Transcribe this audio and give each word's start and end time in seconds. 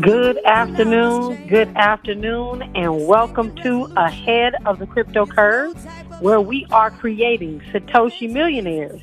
Good 0.00 0.42
afternoon, 0.46 1.48
good 1.48 1.68
afternoon, 1.76 2.62
and 2.74 3.06
welcome 3.06 3.54
to 3.56 3.84
Ahead 3.96 4.54
of 4.64 4.78
the 4.78 4.86
Crypto 4.86 5.26
Curve, 5.26 5.76
where 6.20 6.40
we 6.40 6.66
are 6.70 6.90
creating 6.90 7.60
Satoshi 7.72 8.32
millionaires, 8.32 9.02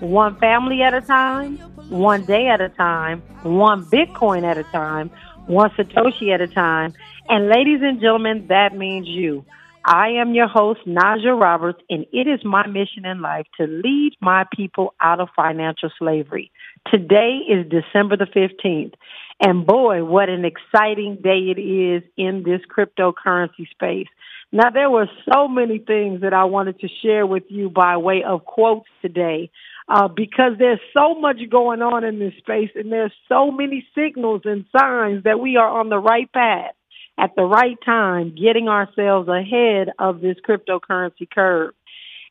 one 0.00 0.36
family 0.38 0.82
at 0.82 0.92
a 0.92 1.00
time, 1.00 1.56
one 1.88 2.26
day 2.26 2.48
at 2.48 2.60
a 2.60 2.68
time, 2.68 3.22
one 3.44 3.86
Bitcoin 3.86 4.44
at 4.44 4.58
a 4.58 4.64
time, 4.64 5.10
one 5.46 5.70
Satoshi 5.70 6.34
at 6.34 6.42
a 6.42 6.48
time. 6.48 6.92
And 7.30 7.48
ladies 7.48 7.80
and 7.82 7.98
gentlemen, 7.98 8.46
that 8.48 8.76
means 8.76 9.08
you. 9.08 9.42
I 9.86 10.08
am 10.08 10.34
your 10.34 10.48
host, 10.48 10.80
Naja 10.84 11.40
Roberts, 11.40 11.80
and 11.88 12.04
it 12.12 12.26
is 12.26 12.44
my 12.44 12.66
mission 12.66 13.06
in 13.06 13.22
life 13.22 13.46
to 13.58 13.66
lead 13.66 14.16
my 14.20 14.44
people 14.54 14.94
out 15.00 15.20
of 15.20 15.28
financial 15.34 15.90
slavery. 15.96 16.50
Today 16.90 17.38
is 17.48 17.66
December 17.70 18.16
the 18.16 18.26
15th. 18.26 18.94
And 19.40 19.66
boy, 19.66 20.02
what 20.04 20.28
an 20.28 20.44
exciting 20.44 21.18
day 21.22 21.52
it 21.54 21.60
is 21.60 22.02
in 22.16 22.42
this 22.42 22.60
cryptocurrency 22.74 23.68
space. 23.70 24.08
Now, 24.52 24.70
there 24.70 24.88
were 24.88 25.08
so 25.32 25.48
many 25.48 25.78
things 25.78 26.22
that 26.22 26.32
I 26.32 26.44
wanted 26.44 26.80
to 26.80 26.88
share 27.02 27.26
with 27.26 27.44
you 27.48 27.68
by 27.68 27.96
way 27.96 28.22
of 28.26 28.44
quotes 28.44 28.88
today. 29.02 29.50
Uh, 29.88 30.08
because 30.08 30.52
there's 30.58 30.80
so 30.92 31.14
much 31.14 31.36
going 31.48 31.80
on 31.80 32.02
in 32.02 32.18
this 32.18 32.32
space 32.38 32.70
and 32.74 32.90
there's 32.90 33.12
so 33.28 33.52
many 33.52 33.86
signals 33.94 34.42
and 34.44 34.64
signs 34.76 35.22
that 35.22 35.38
we 35.38 35.56
are 35.56 35.68
on 35.68 35.90
the 35.90 35.98
right 35.98 36.32
path 36.32 36.74
at 37.16 37.36
the 37.36 37.44
right 37.44 37.78
time, 37.84 38.34
getting 38.34 38.68
ourselves 38.68 39.28
ahead 39.28 39.90
of 40.00 40.20
this 40.20 40.36
cryptocurrency 40.46 41.30
curve. 41.32 41.72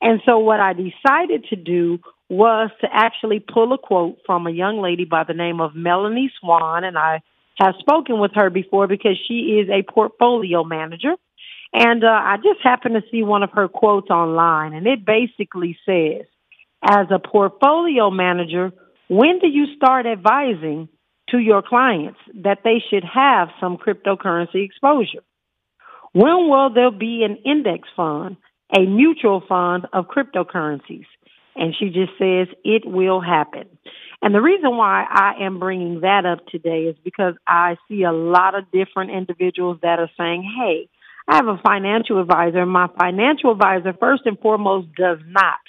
And 0.01 0.21
so 0.25 0.39
what 0.39 0.59
I 0.59 0.73
decided 0.73 1.45
to 1.49 1.55
do 1.55 1.99
was 2.29 2.71
to 2.81 2.87
actually 2.91 3.39
pull 3.39 3.73
a 3.73 3.77
quote 3.77 4.17
from 4.25 4.47
a 4.47 4.51
young 4.51 4.81
lady 4.81 5.05
by 5.05 5.23
the 5.23 5.33
name 5.33 5.61
of 5.61 5.75
Melanie 5.75 6.31
Swan. 6.39 6.83
And 6.83 6.97
I 6.97 7.21
have 7.59 7.75
spoken 7.79 8.19
with 8.19 8.31
her 8.35 8.49
before 8.49 8.87
because 8.87 9.17
she 9.27 9.59
is 9.61 9.69
a 9.69 9.83
portfolio 9.83 10.63
manager. 10.63 11.15
And 11.73 12.03
uh, 12.03 12.07
I 12.07 12.37
just 12.37 12.61
happened 12.63 12.95
to 12.95 13.03
see 13.11 13.21
one 13.21 13.43
of 13.43 13.51
her 13.51 13.67
quotes 13.67 14.09
online, 14.09 14.73
and 14.73 14.87
it 14.87 15.05
basically 15.05 15.77
says, 15.85 16.25
as 16.81 17.07
a 17.11 17.19
portfolio 17.19 18.09
manager, 18.09 18.71
when 19.09 19.39
do 19.39 19.47
you 19.47 19.75
start 19.75 20.05
advising 20.05 20.87
to 21.29 21.37
your 21.37 21.61
clients 21.61 22.19
that 22.43 22.59
they 22.63 22.81
should 22.89 23.03
have 23.03 23.49
some 23.59 23.77
cryptocurrency 23.77 24.63
exposure? 24.63 25.23
When 26.13 26.49
will 26.49 26.73
there 26.73 26.91
be 26.91 27.23
an 27.23 27.37
index 27.43 27.89
fund, 27.95 28.37
a 28.73 28.81
mutual 28.81 29.43
fund 29.47 29.85
of 29.91 30.05
cryptocurrencies? 30.05 31.07
And 31.55 31.73
she 31.77 31.85
just 31.85 32.11
says 32.19 32.47
it 32.63 32.83
will 32.85 33.21
happen. 33.21 33.67
And 34.21 34.33
the 34.33 34.41
reason 34.41 34.75
why 34.75 35.05
I 35.07 35.43
am 35.45 35.59
bringing 35.59 36.01
that 36.01 36.25
up 36.25 36.45
today 36.47 36.83
is 36.83 36.95
because 37.03 37.35
I 37.47 37.77
see 37.87 38.03
a 38.03 38.11
lot 38.11 38.55
of 38.55 38.71
different 38.71 39.11
individuals 39.11 39.79
that 39.81 39.99
are 39.99 40.09
saying, 40.17 40.43
hey, 40.57 40.89
I 41.27 41.35
have 41.37 41.47
a 41.47 41.59
financial 41.65 42.19
advisor. 42.19 42.65
My 42.65 42.87
financial 42.99 43.51
advisor, 43.51 43.93
first 43.99 44.23
and 44.25 44.39
foremost, 44.39 44.87
does 44.95 45.19
not 45.27 45.59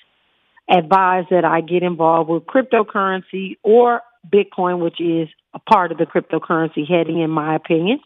advise 0.69 1.25
that 1.31 1.45
I 1.45 1.61
get 1.61 1.83
involved 1.83 2.29
with 2.29 2.45
cryptocurrency 2.45 3.57
or 3.63 4.03
Bitcoin, 4.29 4.81
which 4.81 5.01
is 5.01 5.29
a 5.55 5.59
part 5.59 5.93
of 5.93 5.99
the 5.99 6.05
cryptocurrency 6.05 6.89
heading, 6.89 7.21
in 7.21 7.31
my 7.31 7.55
opinion. 7.55 8.01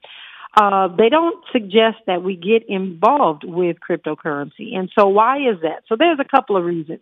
Uh, 0.57 0.89
they 0.89 1.09
don't 1.09 1.45
suggest 1.53 1.99
that 2.07 2.23
we 2.23 2.37
get 2.37 2.69
involved 2.69 3.45
with 3.45 3.77
cryptocurrency. 3.89 4.75
And 4.75 4.91
so 4.99 5.09
why 5.09 5.39
is 5.39 5.61
that? 5.63 5.85
So 5.89 5.97
there's 5.97 6.19
a 6.21 6.25
couple 6.25 6.57
of 6.57 6.65
reasons. 6.65 7.01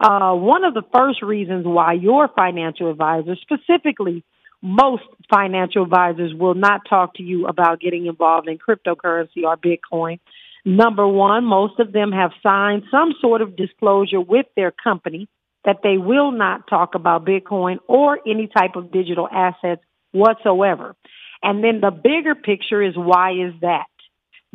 Uh, 0.00 0.34
one 0.34 0.64
of 0.64 0.74
the 0.74 0.82
first 0.94 1.22
reasons 1.22 1.64
why 1.66 1.94
your 1.94 2.28
financial 2.28 2.90
advisor, 2.90 3.34
specifically 3.36 4.24
most 4.62 5.04
financial 5.30 5.82
advisors, 5.82 6.34
will 6.34 6.54
not 6.54 6.82
talk 6.88 7.14
to 7.14 7.22
you 7.22 7.46
about 7.46 7.80
getting 7.80 8.06
involved 8.06 8.48
in 8.48 8.58
cryptocurrency 8.58 9.44
or 9.44 9.56
Bitcoin. 9.56 10.18
Number 10.64 11.06
one, 11.06 11.44
most 11.44 11.78
of 11.78 11.92
them 11.92 12.12
have 12.12 12.32
signed 12.42 12.82
some 12.90 13.14
sort 13.20 13.40
of 13.40 13.56
disclosure 13.56 14.20
with 14.20 14.46
their 14.56 14.72
company 14.72 15.28
that 15.64 15.80
they 15.82 15.96
will 15.98 16.30
not 16.30 16.66
talk 16.68 16.94
about 16.94 17.24
Bitcoin 17.24 17.78
or 17.86 18.18
any 18.26 18.48
type 18.48 18.76
of 18.76 18.92
digital 18.92 19.28
assets 19.30 19.82
whatsoever. 20.12 20.94
And 21.42 21.62
then 21.62 21.80
the 21.80 21.90
bigger 21.90 22.34
picture 22.34 22.82
is 22.82 22.96
why 22.96 23.32
is 23.32 23.54
that? 23.60 23.86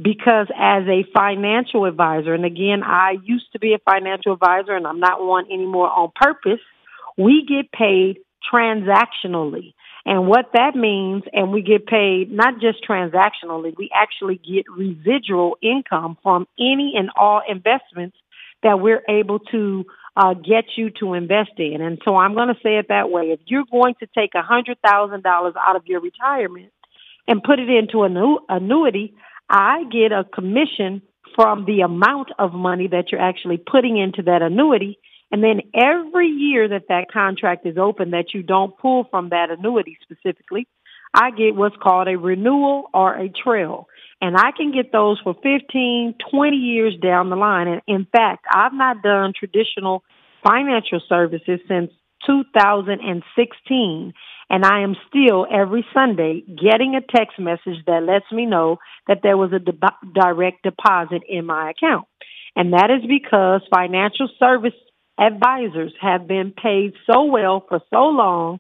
Because 0.02 0.48
as 0.58 0.84
a 0.88 1.06
financial 1.14 1.86
advisor, 1.86 2.34
and 2.34 2.46
again, 2.46 2.84
I 2.84 3.18
used 3.24 3.52
to 3.54 3.60
be 3.60 3.74
a 3.74 3.80
financial 3.80 4.34
advisor 4.34 4.76
and 4.76 4.88
I'm 4.88 5.00
not 5.00 5.24
one 5.24 5.46
anymore 5.46 5.90
on 5.90 6.12
purpose, 6.16 6.60
we 7.18 7.46
get 7.48 7.72
paid 7.72 8.20
transactionally. 8.52 9.74
And 10.06 10.28
what 10.28 10.52
that 10.54 10.76
means, 10.76 11.24
and 11.32 11.52
we 11.52 11.62
get 11.62 11.86
paid 11.86 12.32
not 12.32 12.56
just 12.60 12.84
transactionally, 12.88 13.76
we 13.78 13.90
actually 13.94 14.38
get 14.38 14.66
residual 14.76 15.58
income 15.62 16.18
from 16.24 16.48
any 16.60 16.94
and 16.98 17.10
all 17.16 17.42
investments 17.48 18.18
that 18.64 18.80
we're 18.80 19.04
able 19.08 19.40
to 19.40 19.86
uh, 20.16 20.34
get 20.34 20.66
you 20.76 20.90
to 21.00 21.14
invest 21.14 21.52
in. 21.58 21.82
And 21.82 22.00
so 22.04 22.16
I'm 22.16 22.34
going 22.34 22.48
to 22.48 22.60
say 22.64 22.78
it 22.78 22.88
that 22.90 23.10
way. 23.10 23.32
If 23.32 23.40
you're 23.46 23.66
going 23.72 23.96
to 24.00 24.08
take 24.08 24.32
a 24.36 24.42
$100,000 24.42 25.54
out 25.56 25.76
of 25.76 25.86
your 25.86 26.02
retirement 26.02 26.72
and 27.28 27.44
put 27.44 27.60
it 27.60 27.70
into 27.70 28.04
an 28.04 28.18
annuity, 28.50 29.14
I 29.52 29.84
get 29.92 30.14
a 30.14 30.24
commission 30.24 31.02
from 31.36 31.66
the 31.66 31.82
amount 31.82 32.30
of 32.40 32.54
money 32.54 32.88
that 32.88 33.12
you're 33.12 33.22
actually 33.22 33.58
putting 33.58 33.98
into 33.98 34.24
that 34.24 34.42
annuity. 34.42 34.98
And 35.32 35.44
then 35.44 35.62
every 35.76 36.28
year 36.28 36.70
that 36.70 36.88
that 36.90 37.12
contract 37.12 37.66
is 37.66 37.78
open 37.78 38.12
that 38.12 38.34
you 38.34 38.44
don't 38.44 38.78
pull 38.78 39.06
from 39.12 39.30
that 39.30 39.50
annuity 39.50 39.98
specifically, 40.02 40.68
I 41.14 41.32
get 41.32 41.56
what's 41.56 41.76
called 41.82 42.08
a 42.08 42.18
renewal 42.18 42.90
or 42.94 43.14
a 43.14 43.30
trail. 43.30 43.88
And 44.22 44.38
I 44.38 44.52
can 44.56 44.72
get 44.72 44.92
those 44.92 45.20
for 45.22 45.34
15, 45.34 46.16
20 46.32 46.56
years 46.56 46.94
down 47.02 47.30
the 47.30 47.36
line. 47.36 47.68
And 47.68 47.82
in 47.88 48.08
fact, 48.10 48.46
I've 48.50 48.74
not 48.74 49.02
done 49.02 49.34
traditional 49.38 50.04
financial 50.44 51.02
services 51.10 51.60
since 51.68 51.92
2016. 52.26 54.14
And 54.52 54.66
I 54.66 54.82
am 54.82 54.98
still 55.08 55.48
every 55.50 55.86
Sunday 55.94 56.42
getting 56.42 56.96
a 56.96 57.16
text 57.16 57.40
message 57.40 57.86
that 57.88 58.04
lets 58.04 58.30
me 58.34 58.46
know 58.46 58.80
that 59.08 59.20
there 59.24 59.38
was 59.38 59.54
a 59.54 59.60
de- 59.60 60.12
direct 60.14 60.64
deposit 60.64 61.22
in 61.30 61.46
my 61.46 61.70
account. 61.72 62.06
And 62.54 62.74
that 62.74 62.92
is 62.92 63.08
because 63.08 63.62
financial 63.74 64.28
service 64.40 64.74
advisors 65.18 65.94
have 66.02 66.28
been 66.28 66.52
paid 66.52 66.92
so 67.10 67.24
well 67.24 67.64
for 67.66 67.80
so 67.94 68.08
long 68.08 68.60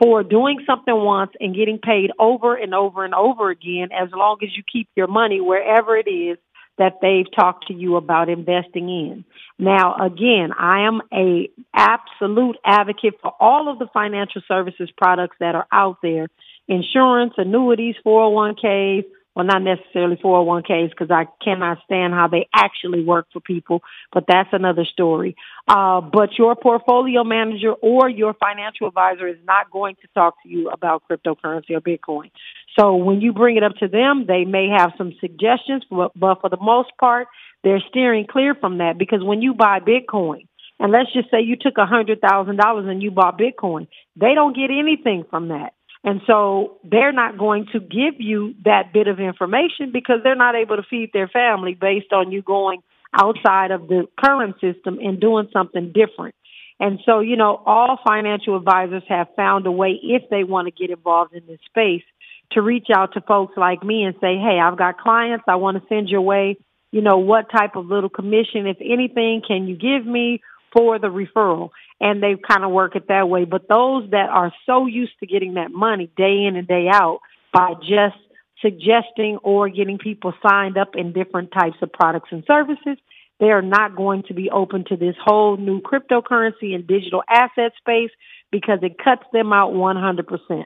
for 0.00 0.22
doing 0.22 0.60
something 0.68 0.94
once 0.94 1.32
and 1.40 1.52
getting 1.52 1.80
paid 1.80 2.12
over 2.16 2.54
and 2.54 2.72
over 2.72 3.04
and 3.04 3.14
over 3.14 3.50
again 3.50 3.88
as 3.92 4.10
long 4.14 4.36
as 4.40 4.50
you 4.56 4.62
keep 4.72 4.88
your 4.94 5.08
money 5.08 5.40
wherever 5.40 5.96
it 5.96 6.08
is 6.08 6.38
that 6.78 6.98
they've 7.00 7.26
talked 7.34 7.68
to 7.68 7.74
you 7.74 7.96
about 7.96 8.28
investing 8.28 8.88
in. 8.88 9.24
Now, 9.58 9.94
again, 9.96 10.50
I 10.58 10.86
am 10.86 11.00
a 11.12 11.50
absolute 11.72 12.56
advocate 12.64 13.14
for 13.22 13.32
all 13.38 13.70
of 13.70 13.78
the 13.78 13.86
financial 13.92 14.42
services 14.48 14.90
products 14.96 15.36
that 15.40 15.54
are 15.54 15.66
out 15.70 15.98
there. 16.02 16.28
Insurance, 16.66 17.34
annuities, 17.36 17.94
401ks, 18.04 19.04
well, 19.34 19.44
not 19.44 19.62
necessarily 19.62 20.16
401ks 20.16 20.90
because 20.90 21.10
I 21.10 21.26
cannot 21.42 21.78
stand 21.84 22.14
how 22.14 22.28
they 22.28 22.48
actually 22.54 23.02
work 23.02 23.26
for 23.32 23.40
people, 23.40 23.82
but 24.12 24.24
that's 24.28 24.50
another 24.52 24.84
story. 24.84 25.34
Uh, 25.66 26.00
but 26.00 26.38
your 26.38 26.54
portfolio 26.54 27.24
manager 27.24 27.72
or 27.72 28.08
your 28.08 28.34
financial 28.34 28.86
advisor 28.86 29.26
is 29.26 29.38
not 29.44 29.70
going 29.72 29.96
to 30.02 30.08
talk 30.14 30.40
to 30.44 30.48
you 30.48 30.70
about 30.70 31.02
cryptocurrency 31.10 31.70
or 31.70 31.80
Bitcoin. 31.80 32.30
So 32.78 32.96
when 32.96 33.20
you 33.20 33.32
bring 33.32 33.56
it 33.56 33.62
up 33.62 33.76
to 33.76 33.88
them, 33.88 34.24
they 34.26 34.44
may 34.44 34.68
have 34.76 34.92
some 34.98 35.12
suggestions, 35.20 35.84
but, 35.88 36.12
for 36.40 36.50
the 36.50 36.58
most 36.60 36.90
part, 36.98 37.28
they're 37.62 37.82
steering 37.88 38.26
clear 38.30 38.54
from 38.54 38.78
that 38.78 38.98
because 38.98 39.22
when 39.22 39.42
you 39.42 39.54
buy 39.54 39.78
Bitcoin, 39.80 40.46
and 40.80 40.90
let's 40.90 41.12
just 41.12 41.30
say 41.30 41.40
you 41.40 41.56
took 41.56 41.78
a 41.78 41.86
hundred 41.86 42.20
thousand 42.20 42.56
dollars 42.56 42.86
and 42.88 43.02
you 43.02 43.10
bought 43.10 43.38
Bitcoin, 43.38 43.86
they 44.16 44.34
don't 44.34 44.56
get 44.56 44.70
anything 44.70 45.24
from 45.30 45.48
that. 45.48 45.72
And 46.02 46.20
so 46.26 46.78
they're 46.84 47.12
not 47.12 47.38
going 47.38 47.66
to 47.72 47.80
give 47.80 48.16
you 48.18 48.54
that 48.64 48.92
bit 48.92 49.06
of 49.06 49.20
information 49.20 49.90
because 49.92 50.16
they're 50.22 50.34
not 50.34 50.54
able 50.54 50.76
to 50.76 50.82
feed 50.82 51.10
their 51.14 51.28
family 51.28 51.74
based 51.74 52.12
on 52.12 52.30
you 52.30 52.42
going 52.42 52.82
outside 53.14 53.70
of 53.70 53.88
the 53.88 54.06
current 54.22 54.56
system 54.60 54.98
and 55.00 55.20
doing 55.20 55.48
something 55.52 55.92
different. 55.94 56.34
And 56.80 56.98
so, 57.06 57.20
you 57.20 57.36
know, 57.36 57.62
all 57.64 57.98
financial 58.06 58.56
advisors 58.56 59.04
have 59.08 59.28
found 59.36 59.66
a 59.66 59.72
way 59.72 59.98
if 60.02 60.28
they 60.28 60.44
want 60.44 60.66
to 60.66 60.72
get 60.72 60.90
involved 60.90 61.32
in 61.32 61.46
this 61.46 61.60
space 61.66 62.02
to 62.52 62.62
reach 62.62 62.88
out 62.94 63.14
to 63.14 63.20
folks 63.20 63.54
like 63.56 63.82
me 63.82 64.04
and 64.04 64.14
say, 64.20 64.36
Hey, 64.36 64.58
I've 64.62 64.78
got 64.78 64.98
clients. 64.98 65.44
I 65.48 65.56
want 65.56 65.76
to 65.76 65.88
send 65.88 66.08
your 66.08 66.22
way. 66.22 66.56
You 66.90 67.02
know, 67.02 67.18
what 67.18 67.50
type 67.50 67.74
of 67.76 67.86
little 67.86 68.08
commission, 68.08 68.66
if 68.66 68.76
anything, 68.80 69.42
can 69.46 69.66
you 69.66 69.76
give 69.76 70.06
me 70.06 70.40
for 70.72 70.98
the 70.98 71.08
referral? 71.08 71.70
and 72.00 72.22
they 72.22 72.36
kind 72.36 72.64
of 72.64 72.70
work 72.70 72.96
it 72.96 73.08
that 73.08 73.28
way. 73.28 73.44
But 73.44 73.68
those 73.68 74.10
that 74.10 74.28
are 74.30 74.52
so 74.66 74.86
used 74.86 75.12
to 75.20 75.26
getting 75.26 75.54
that 75.54 75.70
money 75.70 76.10
day 76.16 76.44
in 76.46 76.56
and 76.56 76.66
day 76.66 76.88
out 76.90 77.20
by 77.52 77.74
just 77.80 78.16
suggesting 78.60 79.38
or 79.42 79.68
getting 79.68 79.98
people 79.98 80.32
signed 80.46 80.76
up 80.76 80.96
in 80.96 81.12
different 81.12 81.52
types 81.52 81.76
of 81.82 81.92
products 81.92 82.28
and 82.32 82.44
services, 82.46 82.98
they 83.40 83.50
are 83.50 83.62
not 83.62 83.96
going 83.96 84.22
to 84.28 84.34
be 84.34 84.50
open 84.50 84.84
to 84.88 84.96
this 84.96 85.16
whole 85.22 85.56
new 85.56 85.80
cryptocurrency 85.80 86.74
and 86.74 86.86
digital 86.86 87.22
asset 87.28 87.72
space 87.78 88.10
because 88.50 88.78
it 88.82 88.96
cuts 89.02 89.24
them 89.32 89.52
out 89.52 89.72
100%. 89.72 90.64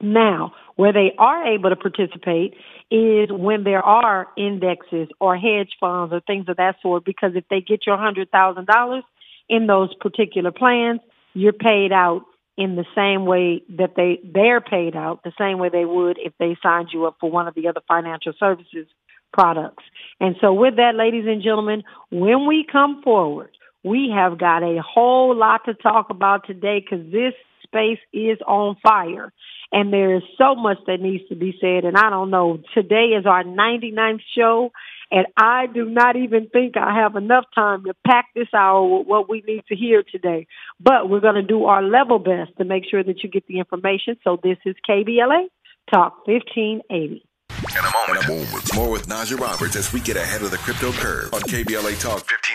Now, 0.00 0.52
Where 0.76 0.92
they 0.92 1.12
are 1.18 1.44
able 1.44 1.70
to 1.70 1.76
participate 1.76 2.54
is 2.88 3.30
when 3.32 3.64
there 3.64 3.82
are 3.82 4.28
indexes 4.36 5.08
or 5.20 5.36
hedge 5.36 5.72
funds 5.80 6.12
or 6.12 6.20
things 6.20 6.48
of 6.48 6.56
that 6.58 6.76
sort, 6.82 7.04
because 7.04 7.32
if 7.34 7.44
they 7.50 7.60
get 7.60 7.84
your 7.84 7.96
$100,000 7.96 9.02
in 9.48 9.66
those 9.66 9.92
particular 9.94 10.52
plans, 10.52 11.00
you're 11.34 11.52
paid 11.52 11.90
out 11.92 12.22
in 12.56 12.76
the 12.76 12.84
same 12.94 13.26
way 13.26 13.62
that 13.76 13.94
they, 13.96 14.20
they're 14.24 14.60
paid 14.60 14.94
out, 14.94 15.24
the 15.24 15.32
same 15.36 15.58
way 15.58 15.68
they 15.68 15.84
would 15.84 16.16
if 16.18 16.32
they 16.38 16.56
signed 16.62 16.90
you 16.92 17.06
up 17.06 17.16
for 17.20 17.28
one 17.28 17.48
of 17.48 17.54
the 17.54 17.66
other 17.66 17.80
financial 17.88 18.32
services 18.38 18.86
products. 19.32 19.84
And 20.20 20.36
so 20.40 20.52
with 20.52 20.76
that, 20.76 20.94
ladies 20.94 21.24
and 21.26 21.42
gentlemen, 21.42 21.82
when 22.10 22.46
we 22.46 22.64
come 22.70 23.02
forward, 23.02 23.50
we 23.84 24.12
have 24.14 24.38
got 24.38 24.62
a 24.62 24.80
whole 24.82 25.36
lot 25.36 25.62
to 25.66 25.74
talk 25.74 26.10
about 26.10 26.46
today 26.46 26.80
because 26.80 27.04
this 27.10 27.34
space 27.68 27.98
is 28.12 28.38
on 28.46 28.76
fire 28.82 29.32
and 29.70 29.92
there 29.92 30.16
is 30.16 30.22
so 30.38 30.54
much 30.54 30.78
that 30.86 31.00
needs 31.00 31.28
to 31.28 31.36
be 31.36 31.54
said. 31.60 31.84
And 31.84 31.96
I 31.96 32.10
don't 32.10 32.30
know, 32.30 32.60
today 32.74 33.14
is 33.18 33.26
our 33.26 33.44
99th 33.44 34.20
show 34.36 34.70
and 35.10 35.26
I 35.36 35.66
do 35.66 35.86
not 35.86 36.16
even 36.16 36.48
think 36.48 36.76
I 36.76 36.94
have 37.00 37.16
enough 37.16 37.44
time 37.54 37.84
to 37.84 37.94
pack 38.06 38.26
this 38.34 38.48
hour 38.54 38.98
with 38.98 39.06
what 39.06 39.28
we 39.28 39.42
need 39.46 39.64
to 39.68 39.76
hear 39.76 40.02
today. 40.02 40.46
But 40.80 41.08
we're 41.08 41.20
going 41.20 41.36
to 41.36 41.42
do 41.42 41.64
our 41.64 41.82
level 41.82 42.18
best 42.18 42.52
to 42.58 42.64
make 42.64 42.84
sure 42.90 43.02
that 43.02 43.22
you 43.22 43.30
get 43.30 43.46
the 43.46 43.58
information. 43.58 44.16
So 44.22 44.38
this 44.42 44.58
is 44.66 44.76
KBLA 44.88 45.48
Talk 45.90 46.26
1580. 46.26 47.24
In 47.50 47.84
a 47.84 47.92
moment, 47.92 48.74
more 48.74 48.90
with 48.90 49.08
Naja 49.08 49.38
Roberts 49.38 49.76
as 49.76 49.92
we 49.92 50.00
get 50.00 50.16
ahead 50.16 50.42
of 50.42 50.50
the 50.50 50.58
crypto 50.58 50.92
curve 50.92 51.32
on 51.32 51.40
KBLA 51.40 52.00
Talk 52.00 52.28
1580. 52.28 52.47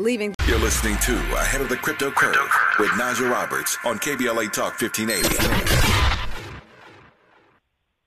Leaving. 0.00 0.34
You're 0.46 0.58
listening 0.58 0.96
to 1.02 1.12
Ahead 1.34 1.60
of 1.60 1.68
the 1.68 1.76
Crypto 1.76 2.10
Curve 2.10 2.50
with 2.78 2.88
Naja 2.92 3.30
Roberts 3.30 3.76
on 3.84 3.98
KBLA 3.98 4.50
Talk 4.50 4.80
1580. 4.80 5.36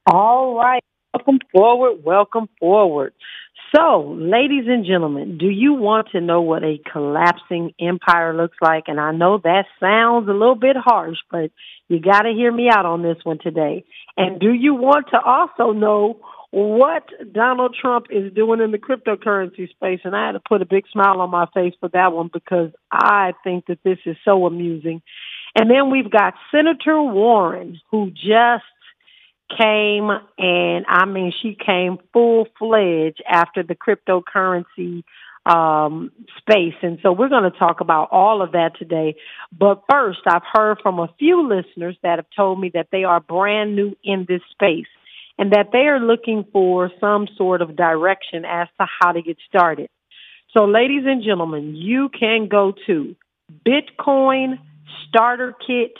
All 0.07 0.55
right. 0.57 0.83
Welcome 1.13 1.39
forward. 1.51 2.03
Welcome 2.03 2.49
forward. 2.59 3.13
So, 3.75 4.15
ladies 4.17 4.65
and 4.67 4.85
gentlemen, 4.85 5.37
do 5.37 5.47
you 5.47 5.73
want 5.73 6.09
to 6.13 6.21
know 6.21 6.41
what 6.41 6.63
a 6.63 6.79
collapsing 6.91 7.73
empire 7.79 8.35
looks 8.35 8.57
like? 8.59 8.85
And 8.87 8.99
I 8.99 9.11
know 9.11 9.37
that 9.43 9.65
sounds 9.79 10.27
a 10.27 10.31
little 10.31 10.55
bit 10.55 10.75
harsh, 10.75 11.17
but 11.29 11.51
you 11.89 11.99
got 11.99 12.23
to 12.23 12.33
hear 12.33 12.51
me 12.51 12.69
out 12.71 12.87
on 12.87 13.03
this 13.03 13.17
one 13.23 13.37
today. 13.37 13.85
And 14.17 14.39
do 14.39 14.51
you 14.51 14.73
want 14.73 15.07
to 15.11 15.19
also 15.19 15.73
know 15.73 16.19
what 16.53 17.09
Donald 17.33 17.75
Trump 17.81 18.07
is 18.11 18.31
doing 18.31 18.61
in 18.61 18.69
the 18.69 18.77
cryptocurrency 18.77 19.71
space? 19.71 20.01
And 20.03 20.15
I 20.15 20.27
had 20.27 20.31
to 20.33 20.39
put 20.39 20.61
a 20.61 20.65
big 20.65 20.83
smile 20.91 21.19
on 21.19 21.31
my 21.31 21.47
face 21.51 21.73
for 21.79 21.89
that 21.89 22.13
one 22.13 22.29
because 22.31 22.69
I 22.91 23.33
think 23.43 23.65
that 23.65 23.79
this 23.83 23.97
is 24.05 24.15
so 24.23 24.45
amusing. 24.45 25.01
And 25.55 25.67
then 25.67 25.89
we've 25.89 26.11
got 26.11 26.35
Senator 26.51 27.01
Warren, 27.01 27.81
who 27.89 28.11
just 28.11 28.65
came 29.59 30.09
and 30.37 30.85
I 30.87 31.05
mean 31.05 31.33
she 31.41 31.55
came 31.55 31.97
full 32.11 32.47
fledged 32.59 33.23
after 33.27 33.63
the 33.63 33.75
cryptocurrency 33.75 35.03
um, 35.47 36.11
space. 36.37 36.75
And 36.83 36.99
so 37.01 37.13
we're 37.13 37.29
going 37.29 37.51
to 37.51 37.57
talk 37.57 37.81
about 37.81 38.09
all 38.11 38.43
of 38.43 38.51
that 38.51 38.77
today. 38.77 39.15
But 39.51 39.81
first, 39.91 40.19
I've 40.27 40.43
heard 40.53 40.77
from 40.83 40.99
a 40.99 41.09
few 41.17 41.47
listeners 41.47 41.97
that 42.03 42.19
have 42.19 42.27
told 42.35 42.59
me 42.59 42.69
that 42.75 42.89
they 42.91 43.05
are 43.05 43.19
brand 43.19 43.75
new 43.75 43.97
in 44.03 44.27
this 44.29 44.41
space 44.51 44.85
and 45.37 45.51
that 45.51 45.69
they 45.71 45.87
are 45.87 45.99
looking 45.99 46.45
for 46.51 46.91
some 46.99 47.27
sort 47.37 47.61
of 47.61 47.75
direction 47.75 48.45
as 48.45 48.67
to 48.79 48.87
how 48.99 49.11
to 49.11 49.21
get 49.21 49.37
started. 49.47 49.89
So 50.51 50.65
ladies 50.65 51.03
and 51.05 51.23
gentlemen, 51.23 51.75
you 51.75 52.09
can 52.09 52.47
go 52.47 52.73
to 52.85 53.15
Bitcoin 53.67 54.59
Starter 55.07 55.55
Kit 55.65 55.93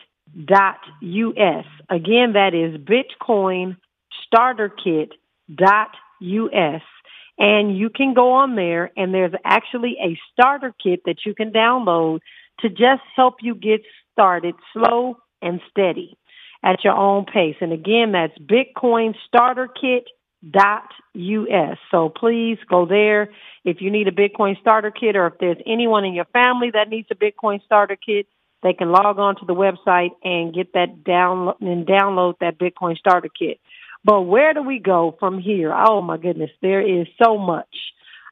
dot 0.45 0.80
us. 1.01 1.65
Again, 1.89 2.33
that 2.33 2.53
is 2.53 2.80
Bitcoin 2.80 3.77
Starter 4.25 4.69
Kit 4.69 5.12
dot 5.53 5.89
us. 6.21 6.81
And 7.38 7.77
you 7.77 7.89
can 7.89 8.13
go 8.13 8.33
on 8.33 8.56
there 8.56 8.91
and 8.95 9.13
there's 9.13 9.33
actually 9.44 9.97
a 10.00 10.18
starter 10.31 10.74
kit 10.81 11.01
that 11.06 11.25
you 11.25 11.33
can 11.33 11.51
download 11.51 12.19
to 12.59 12.69
just 12.69 13.01
help 13.15 13.36
you 13.41 13.56
get 13.56 13.81
started 14.12 14.53
slow 14.71 15.18
and 15.41 15.59
steady 15.71 16.15
at 16.63 16.83
your 16.83 16.95
own 16.95 17.25
pace. 17.25 17.56
And 17.62 17.74
again, 17.74 18.13
that's 18.13 18.38
Bitcoin 18.38 19.15
Starter 19.27 19.68
Kit 19.68 20.07
dot 20.50 20.89
us. 21.15 21.77
So 21.92 22.10
please 22.10 22.57
go 22.69 22.86
there 22.86 23.30
if 23.63 23.77
you 23.80 23.92
need 23.92 24.07
a 24.07 24.12
Bitcoin 24.12 24.60
starter 24.60 24.92
kit 24.92 25.15
or 25.15 25.27
if 25.27 25.36
there's 25.39 25.57
anyone 25.65 26.04
in 26.06 26.13
your 26.13 26.25
family 26.25 26.71
that 26.74 26.89
needs 26.89 27.07
a 27.12 27.15
Bitcoin 27.15 27.63
starter 27.63 27.95
kit, 27.95 28.27
they 28.62 28.74
can 28.74 28.92
log 28.92 29.19
on 29.19 29.36
to 29.38 29.45
the 29.45 29.54
website 29.54 30.12
and 30.24 30.54
get 30.54 30.74
that 30.74 31.04
down 31.04 31.54
and 31.62 31.86
download 31.86 32.36
that 32.39 32.57
Bitcoin 32.57 32.98
starter 32.98 33.30
kit. 33.30 33.60
But 34.04 34.21
where 34.21 34.54
do 34.54 34.62
we 34.62 34.80
go 34.80 35.15
from 35.19 35.39
here? 35.39 35.74
Oh 35.74 36.01
my 36.01 36.18
goodness, 36.18 36.51
there 36.62 36.81
is 36.81 37.07
so 37.24 37.38
much. 37.38 37.68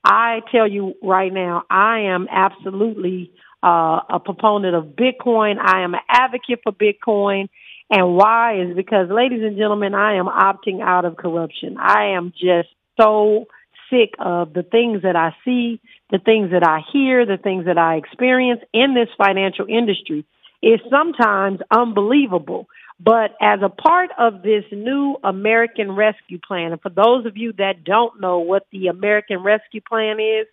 I 0.03 0.41
tell 0.51 0.67
you 0.67 0.95
right 1.01 1.31
now, 1.31 1.63
I 1.69 1.99
am 1.99 2.27
absolutely 2.29 3.31
uh, 3.63 3.99
a 4.09 4.19
proponent 4.23 4.75
of 4.75 4.95
Bitcoin. 4.95 5.57
I 5.59 5.83
am 5.83 5.93
an 5.93 6.01
advocate 6.09 6.59
for 6.63 6.71
Bitcoin. 6.71 7.47
And 7.91 8.15
why 8.15 8.61
is 8.61 8.75
because, 8.75 9.09
ladies 9.09 9.43
and 9.43 9.57
gentlemen, 9.57 9.93
I 9.93 10.15
am 10.15 10.27
opting 10.27 10.81
out 10.81 11.03
of 11.03 11.17
corruption. 11.17 11.75
I 11.77 12.15
am 12.15 12.31
just 12.31 12.69
so 12.99 13.47
sick 13.89 14.13
of 14.17 14.53
the 14.53 14.63
things 14.63 15.01
that 15.03 15.17
I 15.17 15.35
see, 15.43 15.81
the 16.09 16.19
things 16.19 16.51
that 16.51 16.63
I 16.63 16.79
hear, 16.93 17.25
the 17.25 17.37
things 17.37 17.65
that 17.65 17.77
I 17.77 17.95
experience 17.97 18.61
in 18.73 18.93
this 18.93 19.09
financial 19.17 19.65
industry. 19.67 20.25
It's 20.61 20.81
sometimes 20.89 21.59
unbelievable. 21.69 22.67
But 22.97 23.35
as 23.41 23.59
a 23.61 23.67
part 23.67 24.11
of 24.17 24.41
this 24.41 24.63
new 24.71 25.17
American 25.21 25.91
Rescue 25.91 26.39
Plan, 26.39 26.71
and 26.71 26.81
for 26.81 26.89
those 26.89 27.25
of 27.25 27.35
you 27.35 27.51
that 27.53 27.83
don't 27.83 28.21
know 28.21 28.39
what 28.39 28.67
the 28.71 28.87
American 28.87 29.43
Rescue 29.43 29.81
Plan 29.81 30.17
is, 30.21 30.47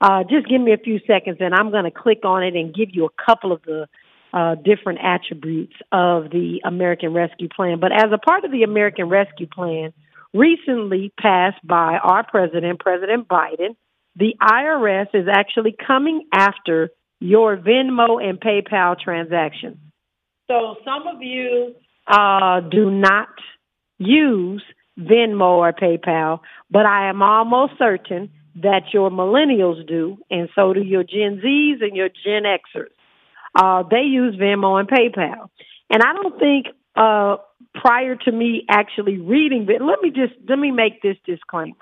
uh, 0.00 0.22
just 0.30 0.48
give 0.48 0.60
me 0.60 0.72
a 0.72 0.78
few 0.78 1.00
seconds 1.08 1.38
and 1.40 1.52
I'm 1.54 1.72
going 1.72 1.84
to 1.84 1.90
click 1.90 2.24
on 2.24 2.44
it 2.44 2.54
and 2.54 2.72
give 2.72 2.90
you 2.92 3.06
a 3.06 3.24
couple 3.24 3.50
of 3.50 3.62
the 3.62 3.88
uh, 4.32 4.54
different 4.56 5.00
attributes 5.02 5.74
of 5.92 6.30
the 6.30 6.60
American 6.64 7.12
Rescue 7.12 7.48
Plan. 7.48 7.80
But 7.80 7.92
as 7.92 8.10
a 8.12 8.18
part 8.18 8.44
of 8.44 8.50
the 8.50 8.62
American 8.62 9.08
Rescue 9.08 9.46
Plan, 9.46 9.92
recently 10.34 11.12
passed 11.20 11.66
by 11.66 11.98
our 12.02 12.24
president, 12.24 12.80
President 12.80 13.28
Biden, 13.28 13.76
the 14.16 14.34
IRS 14.40 15.08
is 15.14 15.28
actually 15.32 15.74
coming 15.86 16.26
after 16.32 16.90
your 17.20 17.56
Venmo 17.56 18.22
and 18.22 18.40
PayPal 18.40 18.98
transactions. 18.98 19.78
So 20.48 20.76
some 20.84 21.06
of 21.06 21.22
you 21.22 21.74
uh, 22.06 22.60
do 22.60 22.90
not 22.90 23.28
use 23.98 24.62
Venmo 24.98 25.58
or 25.58 25.72
PayPal, 25.72 26.40
but 26.70 26.86
I 26.86 27.08
am 27.08 27.22
almost 27.22 27.74
certain 27.78 28.30
that 28.56 28.92
your 28.92 29.10
millennials 29.10 29.86
do, 29.86 30.18
and 30.30 30.48
so 30.54 30.72
do 30.72 30.82
your 30.82 31.04
Gen 31.04 31.40
Zs 31.44 31.82
and 31.82 31.96
your 31.96 32.08
Gen 32.08 32.42
Xers. 32.42 32.88
Uh, 33.54 33.82
they 33.90 34.02
use 34.02 34.36
Venmo 34.36 34.78
and 34.78 34.88
PayPal. 34.88 35.48
And 35.90 36.02
I 36.02 36.12
don't 36.12 36.38
think 36.38 36.66
uh, 36.96 37.36
prior 37.74 38.16
to 38.16 38.32
me 38.32 38.64
actually 38.68 39.18
reading 39.18 39.66
it, 39.68 39.82
let 39.82 40.00
me 40.02 40.10
just 40.10 40.34
let 40.48 40.58
me 40.58 40.70
make 40.70 41.02
this 41.02 41.16
disclaimer. 41.24 41.76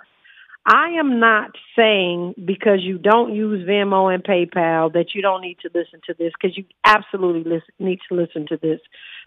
I 0.68 0.99
am 0.99 1.20
not 1.20 1.52
saying 1.76 2.35
because 2.44 2.80
you 2.80 2.99
don't 2.99 3.32
use 3.32 3.66
Venmo 3.68 4.12
and 4.12 4.25
PayPal 4.25 4.92
that 4.94 5.14
you 5.14 5.23
don't 5.23 5.40
need 5.40 5.58
to 5.61 5.70
listen 5.73 6.00
to 6.08 6.14
this 6.18 6.32
because 6.32 6.56
you 6.56 6.64
absolutely 6.85 7.44
listen, 7.44 7.73
need 7.78 8.00
to 8.08 8.16
listen 8.16 8.46
to 8.49 8.56
this. 8.56 8.80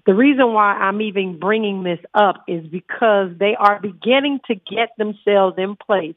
The 0.05 0.13
reason 0.13 0.53
why 0.53 0.73
I'm 0.73 1.01
even 1.01 1.39
bringing 1.39 1.83
this 1.83 1.99
up 2.13 2.43
is 2.49 2.67
because 2.67 3.31
they 3.39 3.55
are 3.57 3.79
beginning 3.79 4.41
to 4.47 4.55
get 4.55 4.89
themselves 4.97 5.55
in 5.57 5.77
place 5.77 6.15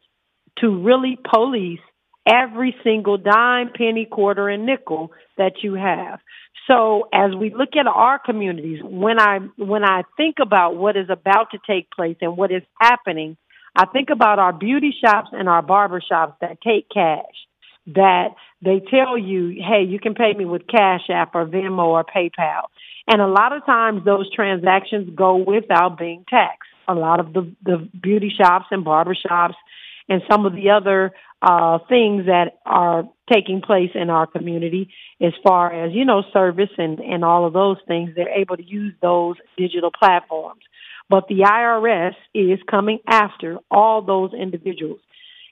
to 0.59 0.83
really 0.83 1.17
police 1.33 1.81
every 2.27 2.75
single 2.85 3.19
dime, 3.19 3.71
penny, 3.77 4.07
quarter, 4.11 4.49
and 4.49 4.67
nickel 4.67 5.13
that 5.37 5.63
you 5.63 5.75
have. 5.75 6.21
So 6.67 7.09
as 7.13 7.35
we 7.35 7.53
look 7.53 7.71
at 7.79 7.87
our 7.87 8.19
communities, 8.19 8.81
when 8.83 9.19
I 9.19 9.39
when 9.57 9.85
I 9.85 10.03
think 10.17 10.37
about 10.41 10.77
what 10.77 10.97
is 10.97 11.09
about 11.11 11.51
to 11.53 11.59
take 11.67 11.91
place 11.91 12.17
and 12.21 12.37
what 12.37 12.53
is 12.53 12.63
happening, 12.81 13.37
I 13.75 13.87
think 13.87 14.11
about 14.11 14.39
our 14.39 14.53
beauty 14.53 14.95
shops 15.05 15.31
and 15.33 15.49
our 15.49 15.63
barber 15.63 16.01
shops 16.01 16.37
that 16.41 16.61
take 16.61 16.89
cash. 16.89 17.35
That 17.85 18.29
they 18.65 18.79
tell 18.79 19.19
you, 19.19 19.61
hey, 19.61 19.83
you 19.83 19.99
can 19.99 20.15
pay 20.15 20.33
me 20.35 20.45
with 20.45 20.69
Cash 20.69 21.11
App 21.11 21.35
or 21.35 21.47
Venmo 21.47 21.87
or 21.87 22.05
PayPal. 22.05 22.67
And 23.09 23.21
a 23.21 23.27
lot 23.27 23.53
of 23.53 23.67
times 23.67 24.05
those 24.05 24.33
transactions 24.33 25.11
go 25.17 25.35
without 25.37 25.99
being 25.99 26.25
taxed. 26.31 26.69
A 26.87 26.95
lot 26.95 27.19
of 27.19 27.33
the, 27.33 27.53
the 27.65 27.89
beauty 28.01 28.33
shops 28.37 28.67
and 28.71 28.85
barber 28.85 29.17
shops 29.17 29.57
and 30.09 30.23
some 30.31 30.47
of 30.47 30.53
the 30.55 30.71
other 30.71 31.13
uh, 31.41 31.79
things 31.89 32.27
that 32.27 32.59
are 32.65 33.05
taking 33.33 33.61
place 33.63 33.91
in 33.95 34.11
our 34.11 34.27
community 34.27 34.91
as 35.21 35.33
far 35.43 35.73
as, 35.73 35.93
you 35.93 36.05
know, 36.05 36.23
service 36.33 36.71
and, 36.79 37.01
and 37.01 37.25
all 37.25 37.47
of 37.47 37.53
those 37.53 37.79
things. 37.89 38.11
They're 38.15 38.29
able 38.29 38.57
to 38.57 38.65
use 38.65 38.95
those 39.01 39.37
digital 39.57 39.91
platforms. 39.91 40.63
But 41.09 41.29
the 41.29 41.41
IRS 41.41 42.15
is 42.35 42.59
coming 42.71 43.01
after 43.07 43.59
all 43.71 44.03
those 44.03 44.33
individuals. 44.35 45.01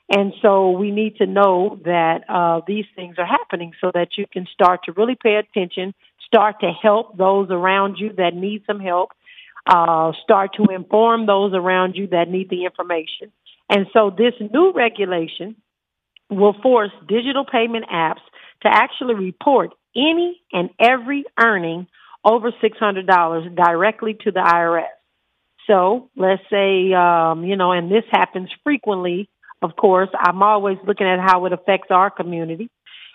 And 0.09 0.33
so 0.43 0.71
we 0.71 0.91
need 0.91 1.17
to 1.17 1.27
know 1.27 1.79
that 1.85 2.25
uh, 2.29 2.61
these 2.67 2.87
things 2.97 3.17
are 3.19 3.27
happening 3.27 3.73
so 3.81 3.91
that 3.95 4.17
you 4.17 4.27
can 4.33 4.47
start 4.53 4.85
to 4.85 4.93
really 4.93 5.17
pay 5.21 5.37
attention, 5.37 5.95
start 6.27 6.61
to 6.61 6.71
help 6.71 7.17
those 7.17 7.49
around 7.51 7.97
you 7.99 8.13
that 8.17 8.35
need 8.35 8.63
some 8.67 8.81
help. 8.81 9.11
uh, 9.67 10.13
start 10.23 10.55
to 10.55 10.65
inform 10.73 11.27
those 11.27 11.53
around 11.55 11.95
you 11.95 12.09
that 12.09 12.29
need 12.29 12.51
the 12.51 12.65
information. 12.65 13.31
And 13.71 13.87
so 13.93 14.11
this 14.11 14.35
new 14.53 14.73
regulation 14.73 15.55
will 16.29 16.55
force 16.61 16.91
digital 17.09 17.45
payment 17.45 17.87
apps 17.91 18.21
to 18.63 18.69
actually 18.69 19.15
report 19.15 19.71
any 19.97 20.41
and 20.53 20.71
every 20.79 21.25
earning 21.39 21.87
over 22.25 22.51
$600 22.51 23.57
directly 23.57 24.15
to 24.25 24.33
the 24.33 24.41
IRS. 24.41 24.87
So 25.67 26.11
let's 26.17 26.43
say, 26.51 26.93
um, 26.93 27.45
you 27.45 27.57
know, 27.57 27.71
and 27.71 27.91
this 27.91 28.05
happens 28.11 28.51
frequently, 28.65 29.31
of 29.63 29.77
course. 29.77 30.09
I'm 30.19 30.43
always 30.43 30.79
looking 30.85 31.07
at 31.07 31.21
how 31.21 31.47
it 31.47 31.53
affects 31.53 31.89
our 31.91 32.11
community. 32.11 32.69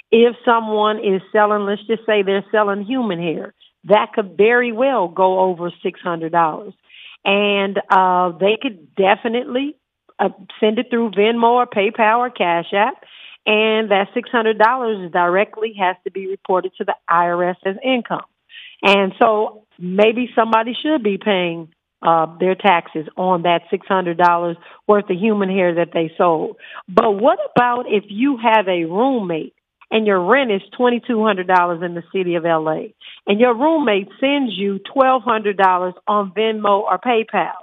If 0.10 0.36
someone 0.46 1.00
is 1.00 1.22
selling, 1.34 1.66
let's 1.66 1.86
just 1.86 2.06
say 2.06 2.24
they're 2.24 2.46
selling 2.52 2.86
human 2.86 3.20
hair, 3.20 3.54
that 3.86 4.14
could 4.14 4.38
very 4.38 4.72
well 4.72 5.10
go 5.10 5.40
over 5.40 5.70
$600. 5.84 6.74
And 7.26 7.78
uh, 7.90 8.38
they 8.38 8.58
could 8.62 8.96
definitely 8.96 9.76
uh, 10.20 10.30
send 10.60 10.80
it 10.80 10.88
through 10.90 11.12
Venmo 11.12 11.44
or 11.44 11.68
PayPal 11.68 12.20
or 12.20 12.30
Cash 12.30 12.74
App. 12.74 13.04
And 13.48 13.92
that 13.92 14.08
$600 14.16 15.12
directly 15.12 15.76
has 15.80 15.96
to 16.04 16.12
be 16.12 16.28
reported 16.28 16.72
to 16.78 16.84
the 16.84 16.96
IRS 17.10 17.58
as 17.64 17.76
income. 17.84 18.26
And 18.82 19.14
so 19.22 19.66
maybe 19.78 20.30
somebody 20.36 20.76
should 20.82 21.04
be 21.04 21.20
paying 21.24 21.70
uh, 22.02 22.28
their 22.40 22.56
taxes 22.56 23.08
on 23.18 23.44
that 23.44 23.62
$600 23.72 24.56
worth 24.88 25.10
of 25.10 25.18
human 25.18 25.50
hair 25.50 25.76
that 25.76 25.90
they 25.94 26.12
sold. 26.18 26.58
But 26.88 27.12
what 27.12 27.40
about 27.56 27.86
if 27.88 28.04
you 28.10 28.38
have 28.38 28.68
a 28.68 28.86
roommate 28.86 29.54
and 29.92 30.06
your 30.06 30.24
rent 30.24 30.52
is 30.52 30.62
$2,200 30.80 31.86
in 31.86 31.96
the 31.96 32.04
city 32.14 32.36
of 32.36 32.44
LA 32.44 32.94
and 33.28 33.40
your 33.40 33.56
roommate 33.56 34.10
sends 34.20 34.54
you 34.54 34.80
$1,200 34.96 35.94
on 36.08 36.32
Venmo 36.32 36.82
or 36.82 37.00
PayPal? 37.00 37.54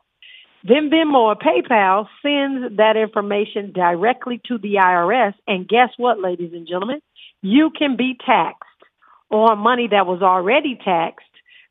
Then 0.64 0.90
Venmo 0.90 1.16
or 1.16 1.36
PayPal 1.36 2.06
sends 2.22 2.76
that 2.76 2.96
information 2.96 3.72
directly 3.72 4.40
to 4.46 4.58
the 4.58 4.74
IRS. 4.74 5.34
And 5.46 5.68
guess 5.68 5.90
what, 5.96 6.20
ladies 6.20 6.52
and 6.52 6.66
gentlemen? 6.66 7.00
You 7.40 7.70
can 7.70 7.96
be 7.96 8.16
taxed 8.24 8.68
on 9.30 9.58
money 9.58 9.88
that 9.90 10.06
was 10.06 10.22
already 10.22 10.78
taxed 10.82 11.26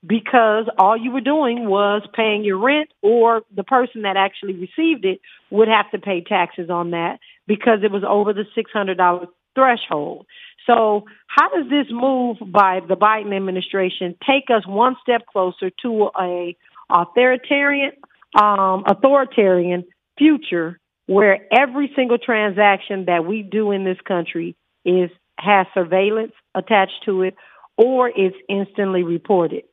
because 0.05 0.65
all 0.77 0.97
you 0.97 1.11
were 1.11 1.21
doing 1.21 1.69
was 1.69 2.01
paying 2.13 2.43
your 2.43 2.57
rent 2.57 2.89
or 3.01 3.43
the 3.55 3.63
person 3.63 4.01
that 4.01 4.17
actually 4.17 4.53
received 4.53 5.05
it 5.05 5.21
would 5.51 5.67
have 5.67 5.89
to 5.91 5.99
pay 5.99 6.21
taxes 6.21 6.69
on 6.69 6.91
that 6.91 7.19
because 7.47 7.79
it 7.83 7.91
was 7.91 8.03
over 8.07 8.33
the 8.33 8.45
$600 8.57 9.27
threshold. 9.53 10.25
So 10.65 11.05
how 11.27 11.49
does 11.49 11.69
this 11.69 11.87
move 11.91 12.37
by 12.45 12.79
the 12.87 12.95
Biden 12.95 13.35
administration 13.35 14.15
take 14.25 14.45
us 14.49 14.65
one 14.65 14.95
step 15.01 15.25
closer 15.27 15.69
to 15.83 16.09
a 16.19 16.55
authoritarian, 16.89 17.91
um, 18.39 18.83
authoritarian 18.87 19.85
future 20.17 20.79
where 21.07 21.47
every 21.51 21.91
single 21.95 22.17
transaction 22.17 23.05
that 23.05 23.25
we 23.25 23.41
do 23.41 23.71
in 23.71 23.83
this 23.83 23.97
country 24.07 24.55
is 24.85 25.09
has 25.37 25.65
surveillance 25.73 26.33
attached 26.55 27.03
to 27.05 27.23
it 27.23 27.35
or 27.77 28.09
is 28.09 28.33
instantly 28.47 29.03
reported? 29.03 29.63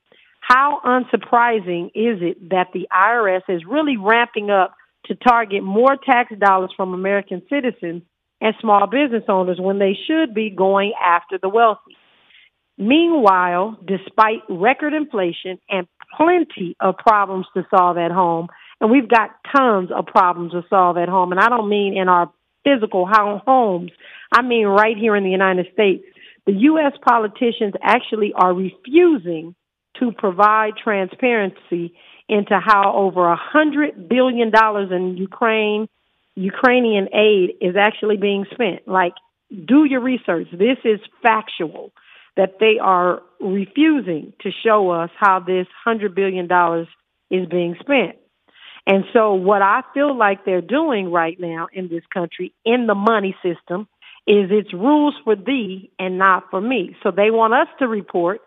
How 0.41 0.81
unsurprising 0.85 1.87
is 1.95 2.23
it 2.23 2.49
that 2.51 2.69
the 2.73 2.89
IRS 2.91 3.43
is 3.49 3.63
really 3.69 3.97
ramping 3.99 4.51
up 4.51 4.75
to 5.05 5.15
target 5.15 5.63
more 5.63 5.97
tax 5.97 6.33
dollars 6.39 6.73
from 6.77 6.95
American 6.95 7.43
citizens 7.51 8.03
and 8.41 8.55
small 8.61 8.87
business 8.87 9.25
owners 9.29 9.59
when 9.61 9.79
they 9.79 9.97
should 10.07 10.35
be 10.35 10.49
going 10.49 10.93
after 11.03 11.39
the 11.39 11.49
wealthy? 11.51 11.98
Meanwhile, 12.79 13.77
despite 13.85 14.43
record 14.49 14.95
inflation 14.95 15.59
and 15.69 15.89
plenty 16.17 16.77
of 16.81 16.97
problems 16.97 17.47
to 17.55 17.67
solve 17.71 17.99
at 17.99 18.13
home, 18.13 18.49
and 18.81 18.91
we've 18.91 19.09
got 19.09 19.31
tons 19.55 19.91
of 19.91 20.07
problems 20.07 20.53
to 20.53 20.63
solve 20.71 20.97
at 20.97 21.09
home, 21.09 21.33
and 21.33 21.41
I 21.41 21.49
don't 21.49 21.69
mean 21.69 21.97
in 21.97 22.09
our 22.09 22.33
physical 22.63 23.07
homes, 23.07 23.91
I 24.33 24.43
mean 24.43 24.67
right 24.67 24.97
here 24.97 25.17
in 25.17 25.25
the 25.25 25.31
United 25.31 25.67
States. 25.73 26.05
The 26.47 26.53
U.S. 26.53 26.93
politicians 27.07 27.75
actually 27.83 28.33
are 28.35 28.55
refusing 28.55 29.55
to 29.99 30.13
provide 30.13 30.75
transparency 30.83 31.95
into 32.29 32.59
how 32.65 32.95
over 32.95 33.27
a 33.29 33.37
hundred 33.37 34.09
billion 34.09 34.51
dollars 34.51 34.91
in 34.93 35.17
Ukraine 35.17 35.89
Ukrainian 36.37 37.09
aid 37.13 37.57
is 37.61 37.75
actually 37.77 38.17
being 38.17 38.47
spent. 38.53 38.87
Like, 38.87 39.15
do 39.51 39.85
your 39.85 40.01
research. 40.01 40.47
This 40.53 40.79
is 40.85 41.01
factual 41.21 41.91
that 42.37 42.59
they 42.61 42.79
are 42.81 43.23
refusing 43.41 44.33
to 44.43 44.51
show 44.65 44.91
us 44.91 45.11
how 45.19 45.41
this 45.41 45.67
hundred 45.85 46.15
billion 46.15 46.47
dollars 46.47 46.89
is 47.31 47.47
being 47.49 47.77
spent. 47.81 48.17
And 48.87 49.05
so 49.13 49.35
what 49.35 49.61
I 49.61 49.83
feel 49.93 50.17
like 50.17 50.45
they're 50.45 50.63
doing 50.63 51.13
right 51.13 51.39
now 51.39 51.69
in 51.73 51.89
this 51.89 52.05
country 52.13 52.55
in 52.65 52.87
the 52.87 52.95
money 52.95 53.37
system 53.43 53.87
is 54.27 54.51
it's 54.51 54.73
rules 54.73 55.15
for 55.25 55.37
thee 55.37 55.91
and 55.99 56.19
not 56.19 56.45
for 56.51 56.61
me. 56.61 56.97
So 57.03 57.11
they 57.11 57.31
want 57.31 57.55
us 57.55 57.69
to 57.79 57.87
report 57.87 58.41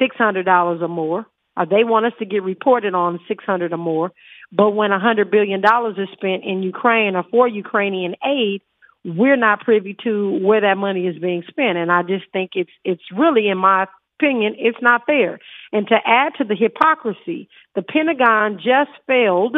$600 0.00 0.82
or 0.82 0.88
more. 0.88 1.26
Uh, 1.56 1.64
they 1.64 1.84
want 1.84 2.06
us 2.06 2.12
to 2.18 2.26
get 2.26 2.42
reported 2.42 2.94
on 2.94 3.20
600 3.26 3.72
or 3.72 3.76
more. 3.76 4.12
But 4.52 4.70
when 4.70 4.90
$100 4.90 5.30
billion 5.30 5.60
is 5.60 6.08
spent 6.12 6.44
in 6.44 6.62
Ukraine 6.62 7.16
or 7.16 7.24
for 7.30 7.48
Ukrainian 7.48 8.14
aid, 8.24 8.62
we're 9.06 9.36
not 9.36 9.60
privy 9.60 9.96
to 10.02 10.38
where 10.42 10.62
that 10.62 10.76
money 10.76 11.06
is 11.06 11.18
being 11.18 11.44
spent. 11.48 11.78
And 11.78 11.92
I 11.92 12.02
just 12.02 12.24
think 12.32 12.52
it's, 12.54 12.70
it's 12.84 13.02
really, 13.16 13.48
in 13.48 13.58
my 13.58 13.86
opinion, 14.18 14.56
it's 14.58 14.82
not 14.82 15.06
fair. 15.06 15.38
And 15.72 15.86
to 15.88 15.96
add 16.04 16.32
to 16.38 16.44
the 16.44 16.56
hypocrisy, 16.56 17.48
the 17.76 17.82
Pentagon 17.82 18.56
just 18.56 18.90
failed 19.06 19.56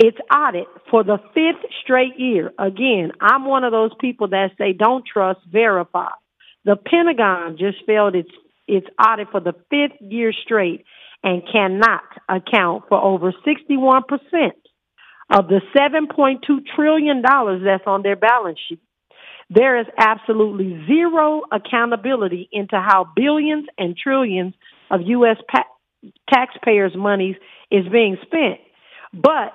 its 0.00 0.18
audit 0.32 0.66
for 0.90 1.04
the 1.04 1.18
fifth 1.34 1.70
straight 1.82 2.18
year. 2.18 2.52
Again, 2.58 3.12
I'm 3.20 3.44
one 3.44 3.64
of 3.64 3.72
those 3.72 3.92
people 4.00 4.28
that 4.28 4.50
say 4.58 4.72
don't 4.72 5.04
trust, 5.06 5.40
verify. 5.50 6.10
The 6.64 6.76
Pentagon 6.76 7.56
just 7.58 7.78
failed 7.86 8.14
its 8.14 8.30
its 8.66 8.86
audit 9.00 9.28
for 9.30 9.40
the 9.40 9.54
fifth 9.70 9.98
year 10.00 10.30
straight 10.44 10.84
and 11.24 11.42
cannot 11.50 12.02
account 12.28 12.84
for 12.88 13.02
over 13.02 13.32
61% 13.32 14.02
of 15.30 15.48
the 15.48 15.60
$7.2 15.76 16.40
trillion 16.74 17.22
that's 17.22 17.84
on 17.86 18.02
their 18.02 18.16
balance 18.16 18.58
sheet. 18.68 18.80
There 19.50 19.80
is 19.80 19.86
absolutely 19.96 20.84
zero 20.86 21.42
accountability 21.50 22.48
into 22.52 22.76
how 22.76 23.06
billions 23.16 23.66
and 23.78 23.96
trillions 23.96 24.54
of 24.90 25.00
U.S. 25.04 25.36
Pa- 25.50 26.12
taxpayers' 26.32 26.94
monies 26.94 27.36
is 27.70 27.84
being 27.90 28.16
spent. 28.22 28.60
But 29.12 29.52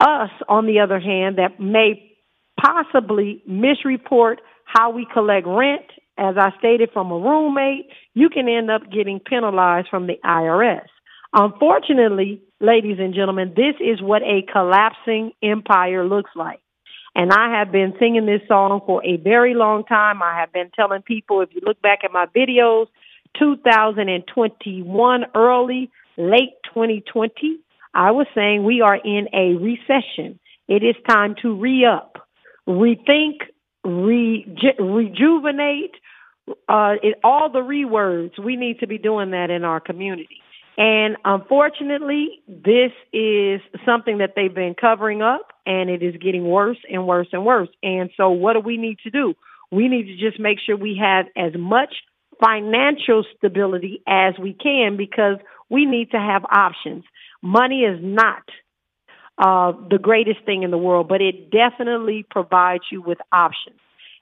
us, 0.00 0.30
on 0.48 0.66
the 0.66 0.80
other 0.80 0.98
hand, 0.98 1.38
that 1.38 1.60
may 1.60 2.12
possibly 2.60 3.42
misreport 3.48 4.36
how 4.64 4.90
we 4.90 5.06
collect 5.12 5.46
rent 5.46 5.86
as 6.18 6.34
I 6.36 6.50
stated 6.58 6.90
from 6.92 7.12
a 7.12 7.18
roommate, 7.18 7.88
you 8.12 8.28
can 8.28 8.48
end 8.48 8.70
up 8.70 8.82
getting 8.90 9.20
penalized 9.20 9.88
from 9.88 10.08
the 10.08 10.18
IRS. 10.24 10.86
Unfortunately, 11.32 12.42
ladies 12.60 12.98
and 12.98 13.14
gentlemen, 13.14 13.54
this 13.56 13.74
is 13.80 14.02
what 14.02 14.22
a 14.22 14.42
collapsing 14.50 15.32
empire 15.42 16.04
looks 16.06 16.30
like. 16.34 16.60
And 17.14 17.32
I 17.32 17.58
have 17.58 17.72
been 17.72 17.94
singing 17.98 18.26
this 18.26 18.42
song 18.46 18.80
for 18.86 19.04
a 19.04 19.16
very 19.16 19.54
long 19.54 19.84
time. 19.84 20.22
I 20.22 20.38
have 20.40 20.52
been 20.52 20.70
telling 20.74 21.02
people, 21.02 21.40
if 21.40 21.48
you 21.52 21.60
look 21.64 21.80
back 21.82 22.00
at 22.04 22.12
my 22.12 22.26
videos, 22.26 22.86
2021 23.38 25.24
early, 25.34 25.90
late 26.16 26.54
2020, 26.74 27.58
I 27.94 28.10
was 28.12 28.26
saying 28.34 28.64
we 28.64 28.80
are 28.82 28.96
in 28.96 29.28
a 29.32 29.54
recession. 29.56 30.38
It 30.68 30.82
is 30.84 30.96
time 31.08 31.34
to 31.42 31.54
re-up, 31.54 32.18
rethink, 32.68 33.38
reju- 33.84 34.78
rejuvenate, 34.78 35.94
uh, 36.68 36.94
it, 37.02 37.18
all 37.24 37.50
the 37.50 37.60
rewords. 37.60 38.38
We 38.38 38.56
need 38.56 38.80
to 38.80 38.86
be 38.86 38.98
doing 38.98 39.30
that 39.32 39.50
in 39.50 39.64
our 39.64 39.80
community. 39.80 40.40
And 40.78 41.16
unfortunately, 41.24 42.40
this 42.46 42.92
is 43.12 43.60
something 43.84 44.18
that 44.18 44.34
they've 44.36 44.54
been 44.54 44.76
covering 44.80 45.22
up 45.22 45.48
and 45.66 45.90
it 45.90 46.04
is 46.04 46.14
getting 46.22 46.44
worse 46.48 46.78
and 46.88 47.04
worse 47.04 47.26
and 47.32 47.44
worse. 47.44 47.68
And 47.82 48.10
so 48.16 48.30
what 48.30 48.52
do 48.52 48.60
we 48.60 48.76
need 48.76 48.98
to 49.02 49.10
do? 49.10 49.34
We 49.72 49.88
need 49.88 50.04
to 50.04 50.16
just 50.16 50.38
make 50.38 50.58
sure 50.64 50.76
we 50.76 50.96
have 51.02 51.26
as 51.36 51.52
much 51.58 51.92
financial 52.42 53.24
stability 53.36 54.02
as 54.06 54.34
we 54.40 54.54
can 54.54 54.96
because 54.96 55.38
we 55.68 55.84
need 55.84 56.12
to 56.12 56.18
have 56.18 56.44
options. 56.44 57.02
Money 57.42 57.80
is 57.80 57.98
not 58.00 58.44
uh, 59.36 59.72
the 59.90 59.98
greatest 59.98 60.44
thing 60.46 60.62
in 60.62 60.70
the 60.70 60.78
world, 60.78 61.08
but 61.08 61.20
it 61.20 61.50
definitely 61.50 62.24
provides 62.30 62.84
you 62.92 63.02
with 63.02 63.18
options. 63.32 63.80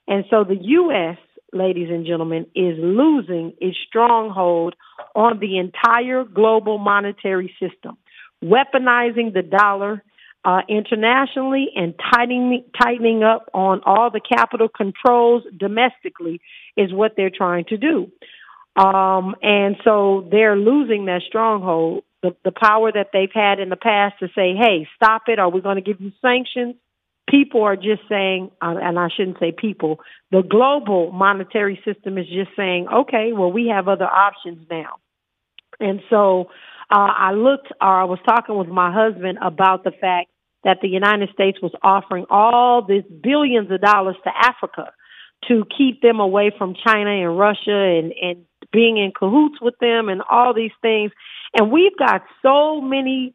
And 0.08 0.24
so 0.30 0.42
the 0.42 0.56
U.S., 0.56 1.18
ladies 1.52 1.88
and 1.90 2.06
gentlemen, 2.06 2.46
is 2.54 2.76
losing 2.78 3.54
its 3.60 3.76
stronghold 3.86 4.74
on 5.14 5.38
the 5.38 5.58
entire 5.58 6.24
global 6.24 6.78
monetary 6.78 7.54
system, 7.60 7.96
weaponizing 8.44 9.32
the 9.32 9.42
dollar 9.42 10.02
uh, 10.44 10.60
internationally 10.68 11.68
and 11.74 11.94
tightening, 12.12 12.64
tightening 12.80 13.22
up 13.22 13.48
on 13.52 13.80
all 13.84 14.10
the 14.10 14.20
capital 14.20 14.68
controls 14.68 15.42
domestically 15.56 16.40
is 16.76 16.92
what 16.92 17.14
they're 17.16 17.30
trying 17.30 17.64
to 17.64 17.76
do. 17.76 18.12
Um, 18.76 19.34
and 19.42 19.76
so 19.84 20.28
they're 20.30 20.56
losing 20.56 21.06
that 21.06 21.22
stronghold. 21.26 22.04
the, 22.22 22.36
the 22.44 22.52
power 22.52 22.90
that 22.92 23.10
they've 23.12 23.32
had 23.32 23.60
in 23.60 23.68
the 23.68 23.76
past 23.76 24.18
to 24.20 24.28
say, 24.34 24.54
hey, 24.54 24.88
stop 24.96 25.22
it, 25.28 25.38
or 25.38 25.50
we're 25.50 25.60
going 25.60 25.76
to 25.76 25.82
give 25.82 26.00
you 26.00 26.12
sanctions. 26.20 26.74
People 27.28 27.62
are 27.62 27.76
just 27.76 28.02
saying, 28.08 28.50
uh, 28.62 28.76
and 28.80 28.98
I 28.98 29.08
shouldn't 29.14 29.38
say 29.40 29.52
people, 29.52 29.98
the 30.30 30.42
global 30.42 31.10
monetary 31.10 31.80
system 31.84 32.18
is 32.18 32.26
just 32.26 32.50
saying, 32.56 32.86
okay, 32.92 33.32
well, 33.32 33.50
we 33.50 33.68
have 33.68 33.88
other 33.88 34.06
options 34.06 34.66
now. 34.70 34.98
And 35.80 36.00
so 36.08 36.50
uh, 36.90 37.10
I 37.18 37.32
looked, 37.32 37.72
or 37.80 38.00
I 38.00 38.04
was 38.04 38.20
talking 38.26 38.56
with 38.56 38.68
my 38.68 38.92
husband 38.92 39.38
about 39.42 39.82
the 39.82 39.90
fact 39.90 40.28
that 40.64 40.78
the 40.82 40.88
United 40.88 41.30
States 41.32 41.58
was 41.60 41.72
offering 41.82 42.26
all 42.30 42.84
these 42.86 43.04
billions 43.22 43.70
of 43.70 43.80
dollars 43.80 44.16
to 44.24 44.30
Africa 44.34 44.92
to 45.48 45.64
keep 45.76 46.02
them 46.02 46.18
away 46.18 46.50
from 46.56 46.74
China 46.74 47.10
and 47.10 47.38
Russia 47.38 47.98
and, 47.98 48.12
and 48.20 48.44
being 48.72 48.96
in 48.96 49.12
cahoots 49.16 49.60
with 49.60 49.74
them 49.80 50.08
and 50.08 50.22
all 50.28 50.54
these 50.54 50.72
things. 50.82 51.12
And 51.54 51.70
we've 51.70 51.96
got 51.96 52.22
so 52.42 52.80
many 52.80 53.34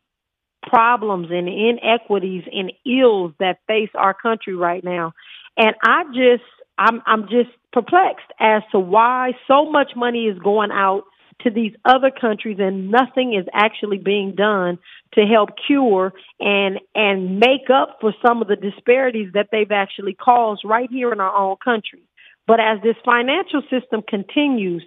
problems 0.64 1.28
and 1.32 1.48
inequities 1.48 2.44
and 2.52 2.72
ills 2.86 3.34
that 3.40 3.60
face 3.68 3.90
our 3.96 4.14
country 4.14 4.56
right 4.56 4.84
now. 4.84 5.14
And 5.58 5.76
I 5.84 6.04
just, 6.14 6.44
I'm, 6.78 7.02
I'm 7.06 7.24
just 7.24 7.50
perplexed 7.74 8.32
as 8.40 8.64
to 8.72 8.80
why 8.80 9.32
so 9.48 9.70
much 9.70 9.92
money 9.96 10.26
is 10.26 10.38
going 10.40 10.72
out 10.72 11.04
to 11.44 11.50
these 11.50 11.74
other 11.86 12.12
countries 12.12 12.58
and 12.60 12.92
nothing 12.92 13.34
is 13.34 13.48
actually 13.54 13.98
being 13.98 14.36
done 14.36 14.78
to 15.14 15.22
help 15.22 15.50
cure 15.66 16.14
and 16.40 16.80
and 16.96 17.40
make 17.40 17.70
up 17.74 17.98
for 18.00 18.14
some 18.26 18.42
of 18.42 18.48
the 18.48 18.56
disparities 18.56 19.32
that 19.34 19.48
they've 19.52 19.72
actually 19.72 20.14
caused 20.14 20.62
right 20.64 20.90
here 20.92 21.12
in 21.12 21.20
our 21.20 21.36
own 21.36 21.56
country. 21.64 22.02
But 22.48 22.60
as 22.60 22.80
this 22.84 22.96
financial 23.04 23.62
system 23.70 24.02
continues 24.08 24.84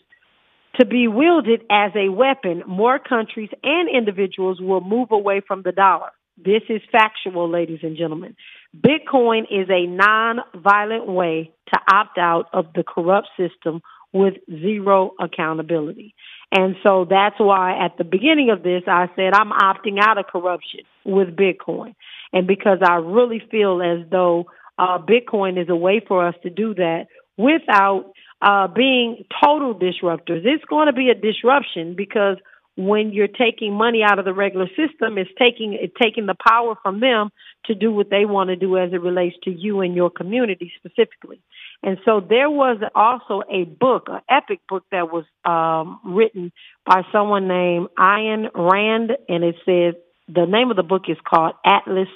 to 0.79 0.87
be 0.87 1.09
wielded 1.09 1.63
as 1.71 1.93
a 1.95 2.09
weapon, 2.09 2.63
more 2.67 2.99
countries 2.99 3.51
and 3.63 3.89
individuals 3.89 4.61
will 4.61 4.81
move 4.81 5.09
away 5.11 5.41
from 5.47 5.63
the 5.63 5.73
dollar. 5.73 6.11
This 6.37 6.63
is 6.69 6.83
factual, 6.91 7.49
ladies 7.49 7.81
and 7.83 7.97
gentlemen. 7.97 8.35
Bitcoin 8.77 9.43
is 9.51 9.69
a 9.71 9.87
non-violent 9.87 11.07
way 11.07 11.53
to 11.73 11.81
opt 11.93 12.19
out 12.19 12.47
of 12.53 12.67
the 12.75 12.83
corrupt 12.83 13.29
system 13.37 13.83
with 14.13 14.35
zero 14.49 15.13
accountability. 15.21 16.15
And 16.51 16.77
so 16.83 17.07
that's 17.09 17.39
why 17.39 17.85
at 17.85 17.97
the 17.99 18.05
beginning 18.05 18.51
of 18.51 18.63
this, 18.63 18.83
I 18.87 19.09
said 19.17 19.33
I'm 19.33 19.51
opting 19.51 19.99
out 20.01 20.19
of 20.19 20.27
corruption 20.27 20.81
with 21.05 21.37
Bitcoin. 21.37 21.95
And 22.33 22.47
because 22.47 22.79
I 22.83 22.95
really 22.97 23.43
feel 23.51 23.81
as 23.83 24.09
though 24.11 24.47
uh, 24.79 24.99
Bitcoin 24.99 25.61
is 25.61 25.69
a 25.69 25.77
way 25.77 26.01
for 26.07 26.27
us 26.27 26.35
to 26.43 26.51
do 26.51 26.75
that 26.75 27.07
without 27.37 28.13
uh, 28.45 28.69
being 28.69 29.25
total 29.43 29.75
disruptors. 29.75 30.45
It's 30.45 30.65
going 30.67 30.87
to 30.87 30.93
be 30.93 31.09
a 31.09 31.15
disruption 31.15 31.95
because 31.97 32.37
when 32.77 33.13
you're 33.13 33.29
taking 33.29 33.73
money 33.73 34.03
out 34.03 34.19
of 34.19 34.25
the 34.25 34.35
regular 34.35 34.67
system, 34.69 35.17
it's 35.17 35.31
taking 35.39 35.79
it's 35.81 35.95
taking 36.01 36.27
the 36.27 36.35
power 36.35 36.75
from 36.83 37.01
them 37.01 37.31
to 37.67 37.75
do 37.75 37.91
what 37.91 38.11
they 38.11 38.27
want 38.27 38.49
to 38.49 38.57
do 38.57 38.77
as 38.77 38.93
it 38.93 39.01
relates 39.01 39.37
to 39.45 39.51
you 39.51 39.81
and 39.81 39.95
your 39.95 40.11
community 40.11 40.73
specifically. 40.77 41.41
And 41.83 41.99
so 42.05 42.21
there 42.21 42.51
was 42.51 42.79
also 42.95 43.43
a 43.51 43.65
book, 43.65 44.09
an 44.09 44.21
epic 44.29 44.61
book 44.69 44.85
that 44.91 45.11
was 45.11 45.25
um, 45.45 46.01
written 46.05 46.53
by 46.85 47.03
someone 47.13 47.49
named 47.49 47.89
Ian 47.99 48.49
Rand, 48.55 49.13
and 49.29 49.45
it 49.45 49.57
says 49.65 49.95
the 50.29 50.47
name 50.47 50.71
of 50.71 50.77
the 50.77 50.83
book 50.83 51.05
is 51.09 51.19
called 51.25 51.55
Atlas 51.65 52.09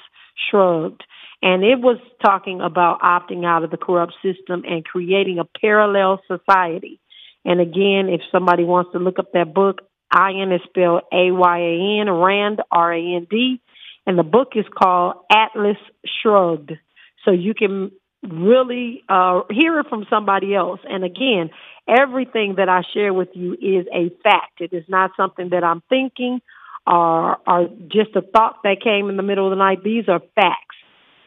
Shrugged. 0.51 1.03
And 1.43 1.63
it 1.63 1.81
was 1.81 1.99
talking 2.25 2.61
about 2.61 3.01
opting 3.01 3.45
out 3.45 3.63
of 3.63 3.71
the 3.71 3.77
corrupt 3.77 4.15
system 4.23 4.65
and 4.67 4.85
creating 4.85 5.39
a 5.39 5.45
parallel 5.61 6.21
society. 6.27 7.01
And 7.45 7.61
again, 7.61 8.09
if 8.09 8.21
somebody 8.33 8.65
wants 8.65 8.93
to 8.93 8.99
look 8.99 9.19
up 9.19 9.33
that 9.33 9.55
book, 9.55 9.83
Ayn 10.13 10.55
is 10.55 10.61
spelled 10.69 11.03
A-Y-A-N, 11.13 12.11
Rand, 12.11 12.61
R-A-N-D. 12.71 13.61
And 14.07 14.19
the 14.19 14.23
book 14.23 14.53
is 14.57 14.65
called 14.75 15.17
Atlas 15.31 15.77
Shrugged. 16.23 16.73
So 17.25 17.31
you 17.31 17.55
can 17.55 17.93
really 18.23 19.05
uh, 19.09 19.43
hear 19.51 19.79
it 19.79 19.87
from 19.89 20.07
somebody 20.11 20.55
else. 20.55 20.81
And 20.89 21.05
again, 21.05 21.51
everything 21.87 22.55
that 22.57 22.69
I 22.69 22.83
share 22.95 23.13
with 23.13 23.29
you 23.35 23.53
is 23.53 23.87
a 23.93 24.11
fact. 24.23 24.61
It 24.61 24.73
is 24.73 24.85
not 24.89 25.13
something 25.17 25.51
that 25.51 25.63
I'm 25.63 25.83
thinking 25.89 26.41
or 26.89 27.39
just 27.89 28.17
a 28.17 28.23
thought 28.23 28.57
that 28.65 28.77
came 28.83 29.11
in 29.11 29.17
the 29.17 29.23
middle 29.23 29.47
of 29.47 29.51
the 29.51 29.57
night. 29.57 29.85
These 29.85 30.09
are 30.09 30.21
facts 30.35 30.77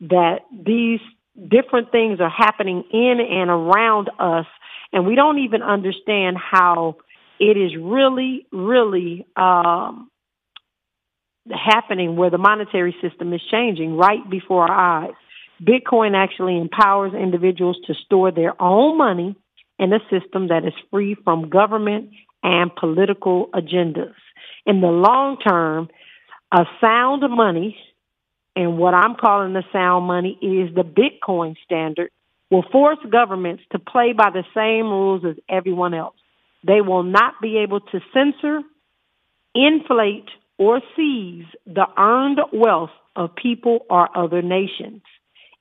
that 0.01 0.39
these 0.51 0.99
different 1.35 1.91
things 1.91 2.19
are 2.19 2.29
happening 2.29 2.83
in 2.91 3.19
and 3.19 3.49
around 3.49 4.09
us, 4.19 4.47
and 4.91 5.05
we 5.05 5.15
don't 5.15 5.39
even 5.39 5.61
understand 5.61 6.37
how 6.37 6.97
it 7.39 7.57
is 7.57 7.71
really, 7.79 8.45
really 8.51 9.25
um, 9.35 10.09
happening 11.49 12.15
where 12.15 12.29
the 12.29 12.37
monetary 12.37 12.95
system 13.01 13.33
is 13.33 13.41
changing 13.49 13.97
right 13.97 14.29
before 14.29 14.69
our 14.69 15.03
eyes. 15.05 15.15
Bitcoin 15.61 16.15
actually 16.15 16.57
empowers 16.57 17.13
individuals 17.13 17.77
to 17.85 17.93
store 18.05 18.31
their 18.31 18.59
own 18.61 18.97
money 18.97 19.35
in 19.77 19.93
a 19.93 19.99
system 20.09 20.47
that 20.47 20.65
is 20.65 20.73
free 20.89 21.15
from 21.23 21.49
government 21.49 22.09
and 22.43 22.75
political 22.75 23.49
agendas. 23.53 24.13
In 24.65 24.81
the 24.81 24.87
long 24.87 25.37
term, 25.37 25.89
a 26.51 26.65
sound 26.79 27.23
money 27.29 27.77
and 28.55 28.77
what 28.77 28.93
I'm 28.93 29.15
calling 29.15 29.53
the 29.53 29.63
sound 29.71 30.05
money 30.05 30.37
is 30.41 30.73
the 30.75 30.83
Bitcoin 30.83 31.55
standard 31.63 32.11
will 32.49 32.65
force 32.71 32.97
governments 33.09 33.63
to 33.71 33.79
play 33.79 34.13
by 34.13 34.29
the 34.29 34.43
same 34.53 34.87
rules 34.87 35.23
as 35.23 35.37
everyone 35.49 35.93
else. 35.93 36.15
They 36.65 36.81
will 36.81 37.03
not 37.03 37.35
be 37.41 37.57
able 37.59 37.79
to 37.79 37.99
censor, 38.13 38.59
inflate, 39.55 40.27
or 40.57 40.81
seize 40.95 41.45
the 41.65 41.87
earned 41.97 42.39
wealth 42.53 42.91
of 43.15 43.35
people 43.35 43.85
or 43.89 44.15
other 44.15 44.41
nations. 44.41 45.01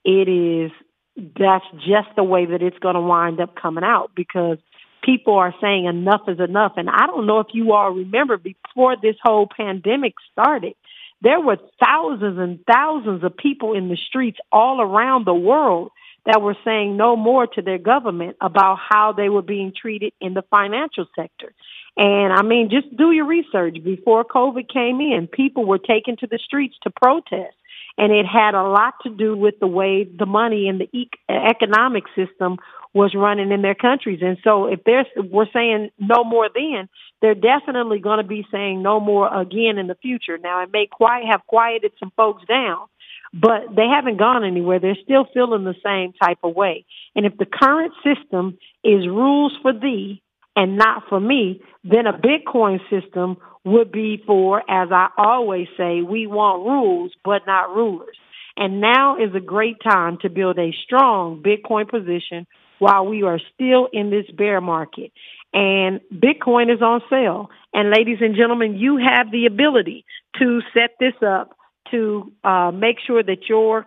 It 0.04 0.28
is, 0.28 0.72
that's 1.16 1.64
just 1.76 2.08
the 2.16 2.24
way 2.24 2.46
that 2.46 2.60
it's 2.60 2.78
going 2.78 2.96
to 2.96 3.00
wind 3.00 3.40
up 3.40 3.54
coming 3.54 3.84
out 3.84 4.10
because 4.14 4.58
people 5.02 5.34
are 5.34 5.54
saying 5.60 5.86
enough 5.86 6.22
is 6.28 6.40
enough. 6.40 6.72
And 6.76 6.88
I 6.88 7.06
don't 7.06 7.26
know 7.26 7.40
if 7.40 7.48
you 7.52 7.72
all 7.72 7.90
remember 7.90 8.36
before 8.36 8.96
this 9.00 9.16
whole 9.22 9.48
pandemic 9.54 10.14
started, 10.32 10.74
there 11.22 11.40
were 11.40 11.58
thousands 11.82 12.38
and 12.38 12.64
thousands 12.66 13.24
of 13.24 13.36
people 13.36 13.74
in 13.74 13.88
the 13.88 13.96
streets 13.96 14.38
all 14.50 14.80
around 14.80 15.26
the 15.26 15.34
world 15.34 15.90
that 16.26 16.42
were 16.42 16.56
saying 16.64 16.96
no 16.96 17.16
more 17.16 17.46
to 17.46 17.62
their 17.62 17.78
government 17.78 18.36
about 18.40 18.78
how 18.78 19.12
they 19.12 19.28
were 19.28 19.42
being 19.42 19.72
treated 19.74 20.12
in 20.20 20.34
the 20.34 20.42
financial 20.50 21.06
sector. 21.16 21.52
And 21.96 22.32
I 22.32 22.42
mean, 22.42 22.70
just 22.70 22.94
do 22.96 23.10
your 23.10 23.26
research. 23.26 23.76
Before 23.82 24.24
COVID 24.24 24.72
came 24.72 25.00
in, 25.00 25.28
people 25.30 25.64
were 25.66 25.78
taken 25.78 26.16
to 26.18 26.26
the 26.26 26.38
streets 26.38 26.76
to 26.82 26.90
protest. 26.90 27.54
And 27.98 28.12
it 28.12 28.26
had 28.26 28.54
a 28.54 28.62
lot 28.62 28.94
to 29.02 29.10
do 29.10 29.36
with 29.36 29.58
the 29.60 29.66
way 29.66 30.04
the 30.04 30.26
money 30.26 30.68
and 30.68 30.80
the 30.80 31.08
economic 31.28 32.04
system 32.16 32.56
was 32.92 33.14
running 33.14 33.52
in 33.52 33.62
their 33.62 33.74
countries. 33.74 34.20
And 34.22 34.38
so 34.42 34.66
if 34.66 34.82
they're, 34.84 35.06
we're 35.16 35.46
saying 35.52 35.90
no 35.98 36.24
more 36.24 36.48
then, 36.52 36.88
they're 37.22 37.34
definitely 37.34 38.00
going 38.00 38.18
to 38.18 38.26
be 38.26 38.46
saying 38.50 38.82
no 38.82 38.98
more 38.98 39.32
again 39.32 39.78
in 39.78 39.86
the 39.86 39.94
future. 39.94 40.38
Now 40.38 40.62
it 40.62 40.70
may 40.72 40.88
quite 40.90 41.24
have 41.26 41.46
quieted 41.46 41.92
some 42.00 42.12
folks 42.16 42.44
down, 42.46 42.86
but 43.32 43.74
they 43.76 43.86
haven't 43.86 44.18
gone 44.18 44.44
anywhere. 44.44 44.80
They're 44.80 44.96
still 45.04 45.26
feeling 45.32 45.64
the 45.64 45.76
same 45.84 46.12
type 46.14 46.38
of 46.42 46.56
way. 46.56 46.84
And 47.14 47.26
if 47.26 47.36
the 47.36 47.46
current 47.46 47.92
system 48.02 48.58
is 48.82 49.06
rules 49.06 49.56
for 49.62 49.72
thee 49.72 50.22
and 50.56 50.76
not 50.76 51.04
for 51.08 51.20
me, 51.20 51.62
then 51.84 52.06
a 52.06 52.12
Bitcoin 52.12 52.80
system 52.90 53.36
would 53.64 53.92
be 53.92 54.22
for, 54.26 54.58
as 54.70 54.88
I 54.90 55.08
always 55.18 55.68
say, 55.76 56.02
we 56.02 56.26
want 56.26 56.64
rules, 56.64 57.12
but 57.24 57.42
not 57.46 57.74
rulers. 57.74 58.16
And 58.56 58.80
now 58.80 59.16
is 59.16 59.34
a 59.34 59.40
great 59.40 59.76
time 59.82 60.18
to 60.22 60.30
build 60.30 60.58
a 60.58 60.74
strong 60.84 61.42
Bitcoin 61.42 61.88
position 61.88 62.46
while 62.78 63.06
we 63.06 63.22
are 63.22 63.38
still 63.54 63.88
in 63.92 64.10
this 64.10 64.24
bear 64.36 64.60
market. 64.60 65.12
And 65.52 66.00
Bitcoin 66.12 66.72
is 66.74 66.80
on 66.80 67.00
sale. 67.10 67.50
And 67.72 67.90
ladies 67.90 68.18
and 68.20 68.36
gentlemen, 68.36 68.76
you 68.76 68.96
have 68.96 69.30
the 69.30 69.46
ability 69.46 70.04
to 70.38 70.60
set 70.74 70.92
this 70.98 71.14
up 71.26 71.56
to 71.90 72.32
uh, 72.44 72.70
make 72.70 72.96
sure 73.06 73.22
that 73.22 73.48
your 73.48 73.86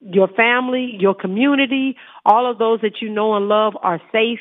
your 0.00 0.28
family, 0.28 0.96
your 0.98 1.14
community, 1.14 1.96
all 2.26 2.50
of 2.50 2.58
those 2.58 2.80
that 2.82 3.00
you 3.00 3.08
know 3.08 3.36
and 3.36 3.48
love 3.48 3.74
are 3.80 4.00
safe 4.12 4.40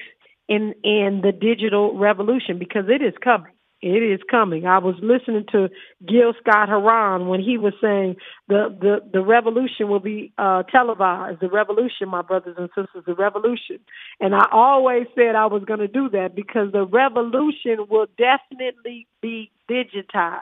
in 0.50 0.74
in 0.84 1.22
the 1.24 1.32
digital 1.32 1.98
revolution 1.98 2.60
because 2.60 2.86
it 2.90 3.02
is 3.02 3.14
coming. 3.24 3.54
It 3.84 4.02
is 4.02 4.22
coming. 4.32 4.66
I 4.66 4.78
was 4.78 4.96
listening 5.02 5.44
to 5.52 5.68
Gil 6.08 6.34
Scott 6.40 6.70
Heron 6.70 7.28
when 7.28 7.42
he 7.42 7.58
was 7.58 7.74
saying 7.82 8.16
the 8.48 8.74
the 8.80 9.02
the 9.12 9.22
revolution 9.22 9.90
will 9.90 10.00
be 10.00 10.32
uh, 10.38 10.64
televised. 10.64 11.42
The 11.42 11.50
revolution, 11.50 12.08
my 12.08 12.22
brothers 12.22 12.56
and 12.58 12.70
sisters, 12.70 13.04
the 13.06 13.14
revolution. 13.14 13.80
And 14.22 14.34
I 14.34 14.48
always 14.54 15.08
said 15.16 15.36
I 15.36 15.48
was 15.48 15.66
going 15.66 15.82
to 15.82 15.90
do 15.90 16.08
that 16.12 16.34
because 16.34 16.72
the 16.72 16.86
revolution 16.86 17.88
will 17.90 18.08
definitely 18.18 19.06
be 19.22 19.52
digitized. 19.70 20.40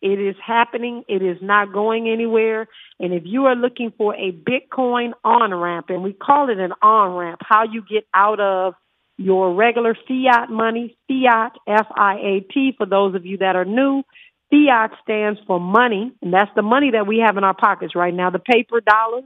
It 0.00 0.20
is 0.20 0.36
happening. 0.44 1.02
It 1.08 1.22
is 1.22 1.38
not 1.42 1.72
going 1.72 2.08
anywhere. 2.08 2.68
And 3.00 3.12
if 3.12 3.24
you 3.26 3.46
are 3.46 3.56
looking 3.56 3.92
for 3.98 4.14
a 4.14 4.30
Bitcoin 4.30 5.10
on 5.24 5.52
ramp, 5.52 5.86
and 5.88 6.04
we 6.04 6.12
call 6.12 6.50
it 6.50 6.58
an 6.58 6.72
on 6.82 7.16
ramp, 7.16 7.40
how 7.42 7.64
you 7.64 7.82
get 7.82 8.06
out 8.14 8.38
of 8.38 8.74
your 9.16 9.54
regular 9.54 9.94
fiat 9.94 10.50
money, 10.50 10.96
fiat, 11.08 11.52
F-I-A-T, 11.66 12.74
for 12.76 12.86
those 12.86 13.14
of 13.14 13.24
you 13.24 13.38
that 13.38 13.56
are 13.56 13.64
new, 13.64 14.02
Fiat 14.50 14.92
stands 15.02 15.40
for 15.46 15.58
money, 15.58 16.12
and 16.22 16.32
that's 16.32 16.50
the 16.54 16.62
money 16.62 16.92
that 16.92 17.06
we 17.06 17.18
have 17.24 17.36
in 17.36 17.44
our 17.44 17.54
pockets 17.54 17.96
right 17.96 18.14
now, 18.14 18.30
the 18.30 18.38
paper 18.38 18.80
dollars 18.80 19.24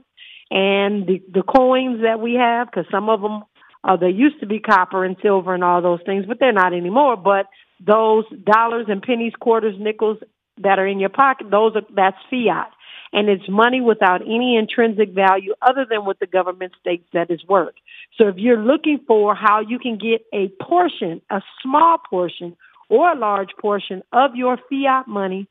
and 0.49 1.07
the, 1.07 1.21
the 1.31 1.43
coins 1.43 2.01
that 2.01 2.19
we 2.19 2.33
have, 2.35 2.67
because 2.67 2.85
some 2.91 3.07
of 3.07 3.21
them, 3.21 3.43
uh, 3.83 3.95
they 3.95 4.09
used 4.09 4.39
to 4.39 4.47
be 4.47 4.59
copper 4.59 5.05
and 5.05 5.15
silver 5.21 5.53
and 5.53 5.63
all 5.63 5.81
those 5.81 5.99
things, 6.05 6.25
but 6.27 6.39
they're 6.39 6.51
not 6.51 6.73
anymore. 6.73 7.15
But 7.17 7.47
those 7.79 8.25
dollars 8.43 8.87
and 8.89 9.01
pennies, 9.01 9.33
quarters, 9.39 9.75
nickels 9.79 10.17
that 10.61 10.79
are 10.79 10.87
in 10.87 10.99
your 10.99 11.09
pocket, 11.09 11.51
those 11.51 11.75
are, 11.75 11.83
that's 11.95 12.17
fiat. 12.29 12.71
And 13.13 13.29
it's 13.29 13.47
money 13.47 13.81
without 13.81 14.21
any 14.21 14.57
intrinsic 14.57 15.13
value 15.13 15.53
other 15.61 15.85
than 15.87 16.05
what 16.05 16.19
the 16.19 16.27
government 16.27 16.73
states 16.79 17.07
that 17.13 17.29
is 17.29 17.43
worth. 17.47 17.75
So 18.21 18.27
if 18.27 18.35
you're 18.37 18.61
looking 18.61 18.99
for 19.07 19.33
how 19.33 19.61
you 19.61 19.79
can 19.79 19.97
get 19.97 20.21
a 20.31 20.49
portion, 20.63 21.23
a 21.31 21.41
small 21.63 21.97
portion 22.07 22.55
or 22.87 23.11
a 23.11 23.17
large 23.17 23.49
portion 23.59 24.03
of 24.13 24.35
your 24.35 24.59
fiat 24.69 25.07
money 25.07 25.47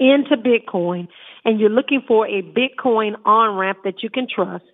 into 0.00 0.36
Bitcoin 0.36 1.06
and 1.44 1.60
you're 1.60 1.70
looking 1.70 2.02
for 2.08 2.26
a 2.26 2.42
Bitcoin 2.42 3.14
on 3.24 3.56
ramp 3.56 3.78
that 3.84 4.02
you 4.02 4.10
can 4.10 4.26
trust, 4.28 4.64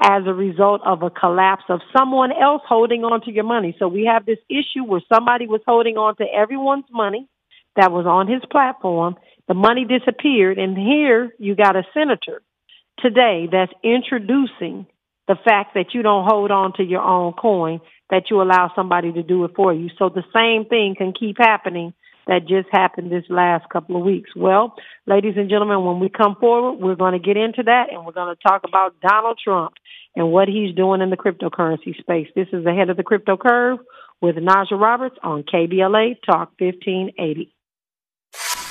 as 0.00 0.22
a 0.26 0.34
result 0.34 0.80
of 0.86 1.02
a 1.02 1.10
collapse 1.10 1.64
of 1.68 1.80
someone 1.96 2.30
else 2.30 2.62
holding 2.68 3.02
on 3.02 3.20
to 3.22 3.32
your 3.32 3.44
money. 3.44 3.74
So 3.80 3.88
we 3.88 4.04
have 4.04 4.26
this 4.26 4.38
issue 4.48 4.84
where 4.84 5.02
somebody 5.12 5.48
was 5.48 5.60
holding 5.66 5.96
on 5.96 6.14
to 6.16 6.24
everyone's 6.24 6.84
money 6.92 7.26
that 7.74 7.90
was 7.90 8.06
on 8.06 8.28
his 8.28 8.42
platform. 8.50 9.16
The 9.48 9.54
money 9.54 9.84
disappeared. 9.84 10.58
And 10.58 10.76
here 10.76 11.32
you 11.38 11.56
got 11.56 11.74
a 11.74 11.82
senator 11.92 12.42
today 13.00 13.48
that's 13.50 13.72
introducing 13.82 14.86
the 15.28 15.36
fact 15.44 15.74
that 15.74 15.94
you 15.94 16.02
don't 16.02 16.26
hold 16.26 16.50
on 16.50 16.72
to 16.78 16.82
your 16.82 17.02
own 17.02 17.34
coin, 17.34 17.80
that 18.10 18.30
you 18.30 18.42
allow 18.42 18.72
somebody 18.74 19.12
to 19.12 19.22
do 19.22 19.44
it 19.44 19.52
for 19.54 19.72
you. 19.72 19.90
So 19.98 20.08
the 20.08 20.24
same 20.34 20.68
thing 20.68 20.94
can 20.96 21.12
keep 21.12 21.36
happening 21.38 21.92
that 22.26 22.46
just 22.46 22.68
happened 22.72 23.12
this 23.12 23.24
last 23.28 23.68
couple 23.70 23.96
of 23.96 24.02
weeks. 24.02 24.30
Well, 24.34 24.74
ladies 25.06 25.34
and 25.36 25.48
gentlemen, 25.48 25.84
when 25.84 26.00
we 26.00 26.08
come 26.08 26.36
forward, 26.40 26.80
we're 26.80 26.96
going 26.96 27.12
to 27.12 27.18
get 27.18 27.36
into 27.36 27.62
that 27.64 27.86
and 27.92 28.04
we're 28.04 28.12
going 28.12 28.34
to 28.34 28.42
talk 28.42 28.62
about 28.66 29.00
Donald 29.00 29.38
Trump 29.42 29.74
and 30.16 30.32
what 30.32 30.48
he's 30.48 30.74
doing 30.74 31.00
in 31.00 31.10
the 31.10 31.16
cryptocurrency 31.16 31.98
space. 31.98 32.28
This 32.34 32.48
is 32.52 32.64
the 32.64 32.72
head 32.72 32.90
of 32.90 32.96
the 32.96 33.02
crypto 33.02 33.36
curve 33.36 33.78
with 34.20 34.36
Naja 34.36 34.78
Roberts 34.78 35.16
on 35.22 35.42
KBLA 35.42 36.16
Talk 36.24 36.52
1580. 36.58 37.54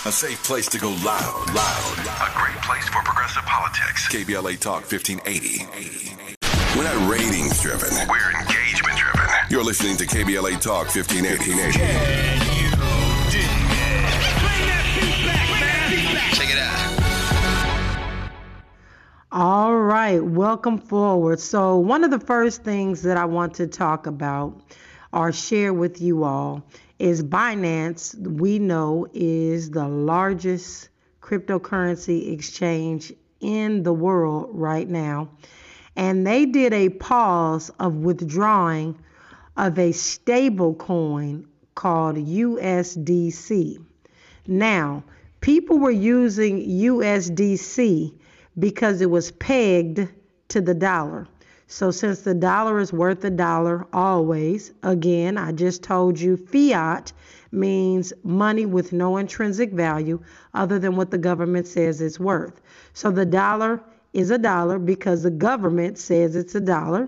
A 0.06 0.12
safe 0.12 0.44
place 0.44 0.68
to 0.68 0.78
go 0.78 0.90
loud, 0.90 1.54
loud. 1.54 1.98
A 2.00 2.38
great 2.38 2.62
place 2.62 2.88
for 2.90 3.02
progressive 3.04 3.44
politics. 3.44 4.08
KBLA 4.08 4.60
Talk 4.60 4.90
1580. 4.92 6.17
We're 6.78 6.84
not 6.84 7.10
ratings 7.10 7.60
driven. 7.60 7.90
We're 8.08 8.40
engagement 8.40 9.00
driven. 9.00 9.28
You're 9.50 9.64
listening 9.64 9.98
to 9.98 10.06
KBLA 10.06 10.62
Talk 10.62 10.94
1580. 10.96 11.52
Check 16.36 16.50
it 16.52 16.60
out. 16.60 18.32
All 19.32 19.76
right, 19.76 20.24
welcome 20.24 20.78
forward. 20.78 21.40
So, 21.40 21.78
one 21.78 22.04
of 22.04 22.12
the 22.12 22.20
first 22.20 22.64
things 22.64 23.02
that 23.02 23.18
I 23.18 23.26
want 23.26 23.56
to 23.56 23.66
talk 23.66 24.06
about 24.06 24.62
or 25.12 25.32
share 25.32 25.74
with 25.74 26.00
you 26.00 26.26
all 26.26 26.62
is 27.00 27.24
Binance, 27.24 28.16
we 28.16 28.60
know, 28.60 29.08
is 29.16 29.72
the 29.72 29.88
largest 29.88 30.90
cryptocurrency 31.22 32.32
exchange 32.32 33.12
in 33.40 33.82
the 33.82 33.94
world 33.94 34.52
right 34.52 34.88
now 34.88 35.30
and 35.98 36.28
they 36.28 36.46
did 36.46 36.74
a 36.74 36.90
pause 36.90 37.72
of 37.80 37.96
withdrawing 37.96 38.96
of 39.58 39.80
a 39.80 39.92
stable 39.92 40.76
coin 40.76 41.46
called 41.74 42.16
USDC. 42.16 43.84
Now, 44.46 45.04
people 45.42 45.80
were 45.80 45.92
using 45.92 46.62
USDC 46.62 48.14
because 48.60 49.02
it 49.02 49.10
was 49.10 49.32
pegged 49.32 50.08
to 50.50 50.62
the 50.62 50.76
dollar. 50.76 51.28
So, 51.66 51.90
since 51.90 52.22
the 52.22 52.36
dollar 52.36 52.80
is 52.80 52.94
worth 52.94 53.26
a 53.26 53.32
dollar 53.32 53.88
always, 53.92 54.72
again, 54.84 55.38
I 55.38 55.52
just 55.52 55.82
told 55.82 56.20
you 56.20 56.38
fiat 56.38 57.12
means 57.52 58.14
money 58.24 58.66
with 58.66 58.94
no 58.94 59.18
intrinsic 59.18 59.74
value 59.74 60.22
other 60.54 60.78
than 60.80 60.96
what 60.96 61.10
the 61.12 61.18
government 61.18 61.68
says 61.68 62.00
it's 62.02 62.20
worth. 62.20 62.62
So, 62.94 63.10
the 63.10 63.26
dollar 63.26 63.82
is 64.18 64.32
a 64.32 64.38
dollar 64.40 64.80
because 64.80 65.22
the 65.22 65.30
government 65.30 66.00
says 66.00 66.36
it's 66.36 66.56
a 66.56 66.60
dollar. 66.60 67.08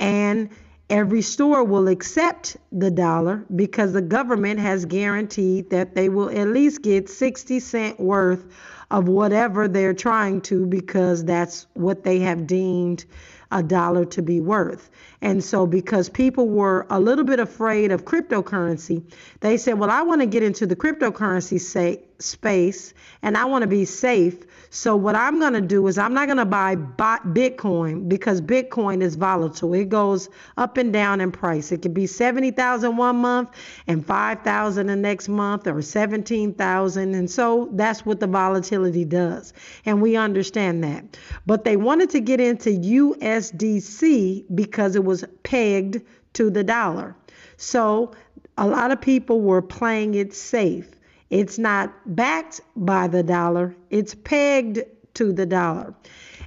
And 0.00 0.48
every 0.88 1.20
store 1.20 1.62
will 1.62 1.88
accept 1.88 2.56
the 2.72 2.90
dollar 2.90 3.44
because 3.54 3.92
the 3.92 4.00
government 4.00 4.58
has 4.58 4.86
guaranteed 4.86 5.68
that 5.68 5.94
they 5.94 6.08
will 6.08 6.30
at 6.30 6.48
least 6.48 6.80
get 6.80 7.10
60 7.10 7.60
cent 7.60 8.00
worth 8.00 8.46
of 8.90 9.08
whatever 9.08 9.68
they're 9.68 9.92
trying 9.92 10.40
to 10.40 10.64
because 10.64 11.22
that's 11.22 11.66
what 11.74 12.02
they 12.02 12.20
have 12.20 12.46
deemed 12.46 13.04
a 13.50 13.62
dollar 13.62 14.06
to 14.06 14.22
be 14.22 14.40
worth. 14.40 14.90
And 15.20 15.44
so, 15.44 15.66
because 15.66 16.08
people 16.08 16.48
were 16.48 16.86
a 16.88 17.00
little 17.00 17.24
bit 17.24 17.40
afraid 17.40 17.92
of 17.92 18.04
cryptocurrency, 18.04 19.02
they 19.40 19.56
said, 19.56 19.78
Well, 19.78 19.90
I 19.90 20.02
want 20.02 20.20
to 20.22 20.26
get 20.26 20.42
into 20.42 20.66
the 20.66 20.76
cryptocurrency 20.76 21.60
say, 21.60 22.02
space 22.18 22.94
and 23.22 23.36
I 23.36 23.44
want 23.46 23.62
to 23.62 23.68
be 23.68 23.84
safe. 23.84 24.44
So 24.70 24.96
what 24.96 25.14
I'm 25.14 25.38
going 25.38 25.54
to 25.54 25.60
do 25.60 25.86
is 25.86 25.96
I'm 25.96 26.12
not 26.12 26.26
going 26.26 26.38
to 26.38 26.44
buy 26.44 26.76
Bitcoin 26.76 28.08
because 28.08 28.40
Bitcoin 28.40 29.02
is 29.02 29.16
volatile. 29.16 29.72
It 29.74 29.88
goes 29.88 30.28
up 30.56 30.76
and 30.76 30.92
down 30.92 31.20
in 31.20 31.32
price. 31.32 31.72
It 31.72 31.82
could 31.82 31.94
be 31.94 32.06
70,000 32.06 32.96
one 32.96 33.16
month 33.16 33.50
and 33.86 34.04
5,000 34.04 34.86
the 34.86 34.96
next 34.96 35.28
month 35.28 35.66
or 35.66 35.80
17,000 35.80 37.14
and 37.14 37.30
so 37.30 37.68
that's 37.72 38.04
what 38.04 38.20
the 38.20 38.26
volatility 38.26 39.04
does. 39.04 39.52
And 39.86 40.02
we 40.02 40.16
understand 40.16 40.84
that. 40.84 41.16
But 41.46 41.64
they 41.64 41.76
wanted 41.76 42.10
to 42.10 42.20
get 42.20 42.40
into 42.40 42.70
USDC 42.70 44.44
because 44.54 44.96
it 44.96 45.04
was 45.04 45.24
pegged 45.44 46.02
to 46.34 46.50
the 46.50 46.64
dollar. 46.64 47.16
So 47.56 48.12
a 48.58 48.66
lot 48.66 48.90
of 48.90 49.00
people 49.00 49.40
were 49.40 49.62
playing 49.62 50.14
it 50.14 50.34
safe. 50.34 50.97
It's 51.30 51.58
not 51.58 51.92
backed 52.06 52.60
by 52.76 53.08
the 53.08 53.22
dollar, 53.22 53.76
it's 53.90 54.14
pegged 54.14 54.80
to 55.14 55.32
the 55.32 55.46
dollar. 55.46 55.94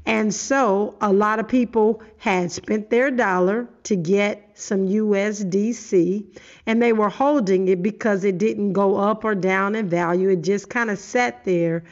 And 0.06 0.34
so 0.34 0.96
a 1.00 1.13
lot 1.13 1.39
of 1.39 1.48
people 1.48 2.02
had 2.17 2.52
spent 2.52 2.89
their 2.89 3.12
dollar 3.12 3.67
to 3.84 3.96
get 3.96 4.50
some 4.56 4.88
USDC 4.88 6.39
and 6.65 6.82
they 6.82 6.94
were 6.94 7.10
holding 7.10 7.67
it 7.67 7.84
because 7.84 8.24
it 8.24 8.39
didn't 8.39 8.74
go 8.74 8.98
up 8.98 9.24
or 9.24 9.36
down 9.36 9.76
in 9.76 9.88
value. 9.89 10.30
It 10.30 10.41
just 10.41 10.70
kind 10.70 10.89
of 10.89 10.98
sat 10.98 11.46
there 11.46 11.84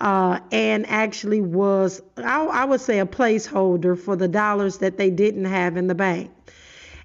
uh, 0.00 0.40
and 0.50 0.86
actually 0.88 1.42
was, 1.42 2.00
I, 2.16 2.44
I 2.44 2.64
would 2.64 2.80
say, 2.80 3.00
a 3.00 3.06
placeholder 3.06 3.98
for 3.98 4.16
the 4.16 4.28
dollars 4.28 4.78
that 4.78 4.96
they 4.96 5.10
didn't 5.10 5.46
have 5.46 5.76
in 5.76 5.88
the 5.88 5.94
bank. 5.94 6.30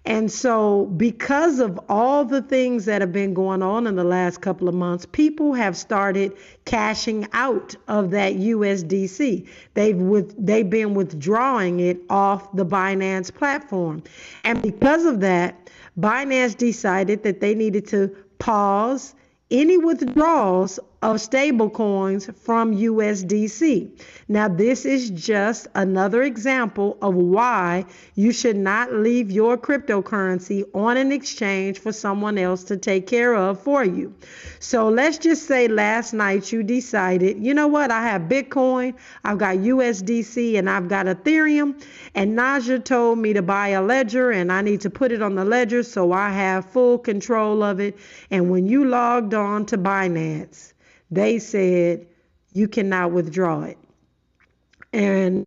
And 0.06 0.30
so, 0.30 0.86
because 0.98 1.60
of 1.60 1.80
all 1.88 2.26
the 2.26 2.42
things 2.42 2.84
that 2.86 3.00
have 3.00 3.14
been 3.14 3.34
going 3.34 3.62
on 3.62 3.88
in 3.88 3.96
the 3.96 4.04
last 4.04 4.42
couple 4.42 4.68
of 4.68 4.76
months, 4.76 5.06
people 5.06 5.54
have 5.54 5.78
started 5.78 6.34
cashing 6.66 7.26
out 7.32 7.74
of 7.88 8.12
that 8.12 8.34
USDC. 8.34 9.48
They've 9.76 9.98
with 9.98 10.36
they've 10.46 10.70
been 10.70 10.94
withdrawing 10.94 11.80
it 11.80 12.02
off 12.10 12.52
the 12.54 12.66
Binance 12.66 13.34
platform. 13.34 14.04
And 14.44 14.62
because 14.62 15.06
of 15.06 15.22
that, 15.22 15.70
Binance 15.98 16.58
decided 16.58 17.24
that 17.24 17.40
they 17.40 17.56
needed 17.56 17.88
to 17.88 18.14
pause 18.40 19.16
any 19.52 19.78
withdrawals 19.78 20.80
of 21.04 21.20
stable 21.20 21.70
coins 21.70 22.30
from 22.42 22.74
USDC. 22.74 23.90
Now, 24.30 24.48
this 24.48 24.86
is 24.86 25.10
just 25.10 25.68
another 25.76 26.24
example 26.24 26.98
of 27.02 27.14
why 27.14 27.86
you 28.16 28.32
should 28.32 28.56
not 28.56 28.94
leave 28.94 29.30
your 29.30 29.58
cryptocurrency 29.58 30.64
on 30.74 30.96
an 30.96 31.12
exchange 31.12 31.80
for 31.80 31.92
someone 31.92 32.38
else 32.38 32.64
to 32.66 32.78
take 32.78 33.06
care 33.06 33.36
of 33.36 33.60
for 33.60 33.84
you. 33.84 34.16
So, 34.60 34.88
let's 34.88 35.18
just 35.18 35.46
say 35.46 35.68
last 35.68 36.14
night 36.14 36.54
you 36.54 36.64
decided, 36.64 37.38
you 37.38 37.54
know 37.54 37.68
what, 37.68 37.92
I 37.92 38.02
have 38.04 38.24
Bitcoin, 38.24 38.94
I've 39.26 39.38
got 39.38 39.58
USDC, 39.58 40.58
and 40.58 40.70
I've 40.70 40.88
got 40.88 41.08
Ethereum, 41.08 41.84
and 42.16 42.38
Naja 42.38 42.82
told 42.82 43.20
me 43.20 43.34
to 43.34 43.42
buy 43.42 43.70
a 43.70 43.82
ledger 43.82 44.32
and 44.32 44.52
I 44.52 44.62
need 44.62 44.80
to 44.82 44.90
put 44.90 45.12
it 45.12 45.22
on 45.22 45.36
the 45.36 45.44
ledger 45.44 45.84
so 45.84 46.14
I 46.14 46.30
have 46.30 46.66
full 46.66 46.98
control 46.98 47.62
of 47.62 47.82
it. 47.82 47.98
And 48.32 48.50
when 48.50 48.68
you 48.68 48.86
logged 48.86 49.34
on 49.34 49.66
to 49.66 49.78
Binance, 49.78 50.74
they 51.12 51.40
said 51.40 52.08
you 52.54 52.68
cannot 52.68 53.12
withdraw 53.12 53.64
it. 53.64 53.78
And 54.92 55.46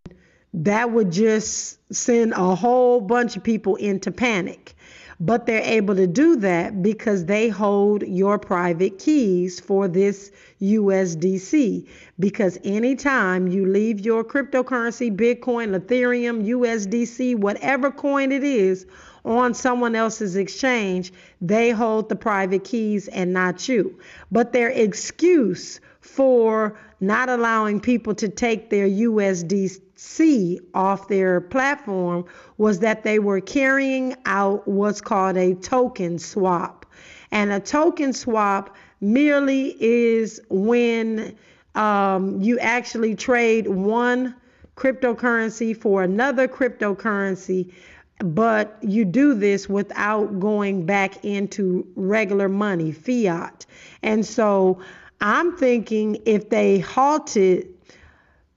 that 0.55 0.91
would 0.91 1.13
just 1.13 1.79
send 1.95 2.33
a 2.33 2.55
whole 2.55 3.01
bunch 3.01 3.37
of 3.37 3.45
people 3.45 3.77
into 3.77 4.11
panic. 4.11 4.75
But 5.19 5.47
they're 5.47 5.63
able 5.63 5.95
to 5.97 6.07
do 6.07 6.37
that 6.37 6.83
because 6.83 7.25
they 7.25 7.49
hold 7.49 8.03
your 8.03 8.39
private 8.39 8.99
keys 8.99 9.59
for 9.61 9.89
this 9.89 10.31
USDC. 10.61 11.89
Because 12.19 12.59
anytime 12.65 13.49
you 13.49 13.65
leave 13.65 14.01
your 14.01 14.23
cryptocurrency, 14.25 15.15
Bitcoin, 15.15 15.79
Ethereum, 15.79 16.47
USDC, 16.47 17.37
whatever 17.37 17.91
coin 17.91 18.31
it 18.31 18.45
is, 18.45 18.87
on 19.27 19.53
someone 19.55 19.97
else's 19.97 20.37
exchange, 20.37 21.13
they 21.41 21.71
hold 21.71 22.09
the 22.09 22.17
private 22.17 22.65
keys 22.65 23.09
and 23.09 23.33
not 23.33 23.69
you. 23.69 23.99
But 24.31 24.53
their 24.53 24.71
excuse 24.71 25.81
for 26.01 26.79
not 27.01 27.29
allowing 27.29 27.81
people 27.81 28.15
to 28.15 28.29
take 28.29 28.71
their 28.71 28.89
USDC 28.89 30.61
off 30.73 31.09
their 31.09 31.41
platform 31.41 32.25
was 32.57 32.79
that 32.79 33.03
they 33.03 33.19
were 33.19 33.41
carrying 33.41 34.15
out 34.25 34.67
what's 34.69 35.01
called 35.01 35.37
a 35.37 35.55
token 35.55 36.19
swap. 36.19 36.87
And 37.33 37.53
a 37.53 37.61
token 37.61 38.13
swap 38.13 38.77
merely 39.01 39.77
is 39.83 40.41
when 40.49 41.37
um, 41.75 42.41
you 42.41 42.59
actually 42.61 43.15
trade 43.17 43.67
one 43.67 44.35
cryptocurrency 44.77 45.77
for 45.77 46.03
another 46.03 46.47
cryptocurrency 46.47 47.73
but 48.19 48.79
you 48.83 49.05
do 49.05 49.35
this 49.35 49.69
without 49.69 50.41
going 50.41 50.87
back 50.87 51.25
into 51.25 51.87
regular 51.97 52.49
money, 52.49 52.93
fiat. 52.93 53.67
And 54.03 54.25
so 54.25 54.81
I'm 55.21 55.57
thinking 55.57 56.19
if 56.25 56.49
they 56.49 56.79
halted 56.79 57.69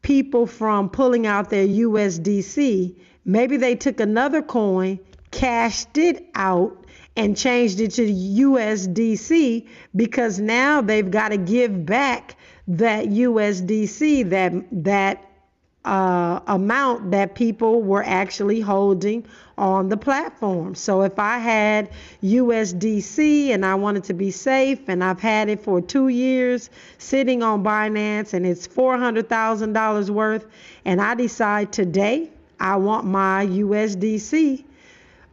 people 0.02 0.48
from 0.48 0.89
pulling 0.89 1.28
out 1.28 1.50
their 1.50 1.67
USDC, 1.67 2.95
maybe 3.26 3.58
they 3.58 3.76
took 3.76 4.00
another 4.00 4.41
coin, 4.41 5.00
cashed 5.32 5.98
it 5.98 6.30
out, 6.36 6.86
and 7.15 7.36
changed 7.36 7.82
it 7.82 7.91
to 7.91 8.06
USDC 8.06 9.67
because 9.95 10.39
now 10.39 10.82
they've 10.82 11.12
got 11.12 11.30
to 11.30 11.38
give 11.38 11.86
back 11.86 12.38
that 12.67 13.08
USDC 13.08 14.30
that 14.30 14.54
that 14.84 15.29
uh, 15.86 16.39
amount 16.48 17.12
that 17.12 17.36
people 17.36 17.82
were 17.82 18.04
actually 18.04 18.60
holding 18.60 19.26
on 19.58 19.89
the 19.89 19.98
platform. 19.98 20.76
So 20.76 21.02
if 21.04 21.18
I 21.20 21.38
had 21.38 21.89
USDC 22.24 23.50
and 23.50 23.65
I 23.65 23.76
wanted 23.76 24.04
to 24.06 24.13
be 24.13 24.32
safe 24.32 24.88
and 24.88 25.04
I've 25.04 25.20
had 25.20 25.50
it 25.50 25.62
for 25.62 25.82
two 25.82 26.10
years 26.10 26.70
sitting 26.98 27.44
on 27.44 27.63
Binance 27.63 28.34
and 28.34 28.46
it's 28.46 28.68
$400,000 28.68 30.10
worth, 30.10 30.48
and 30.86 31.02
I 31.02 31.15
decide 31.15 31.72
today 31.72 32.30
I 32.60 32.76
want 32.76 33.06
my 33.06 33.46
USDC, 33.48 34.63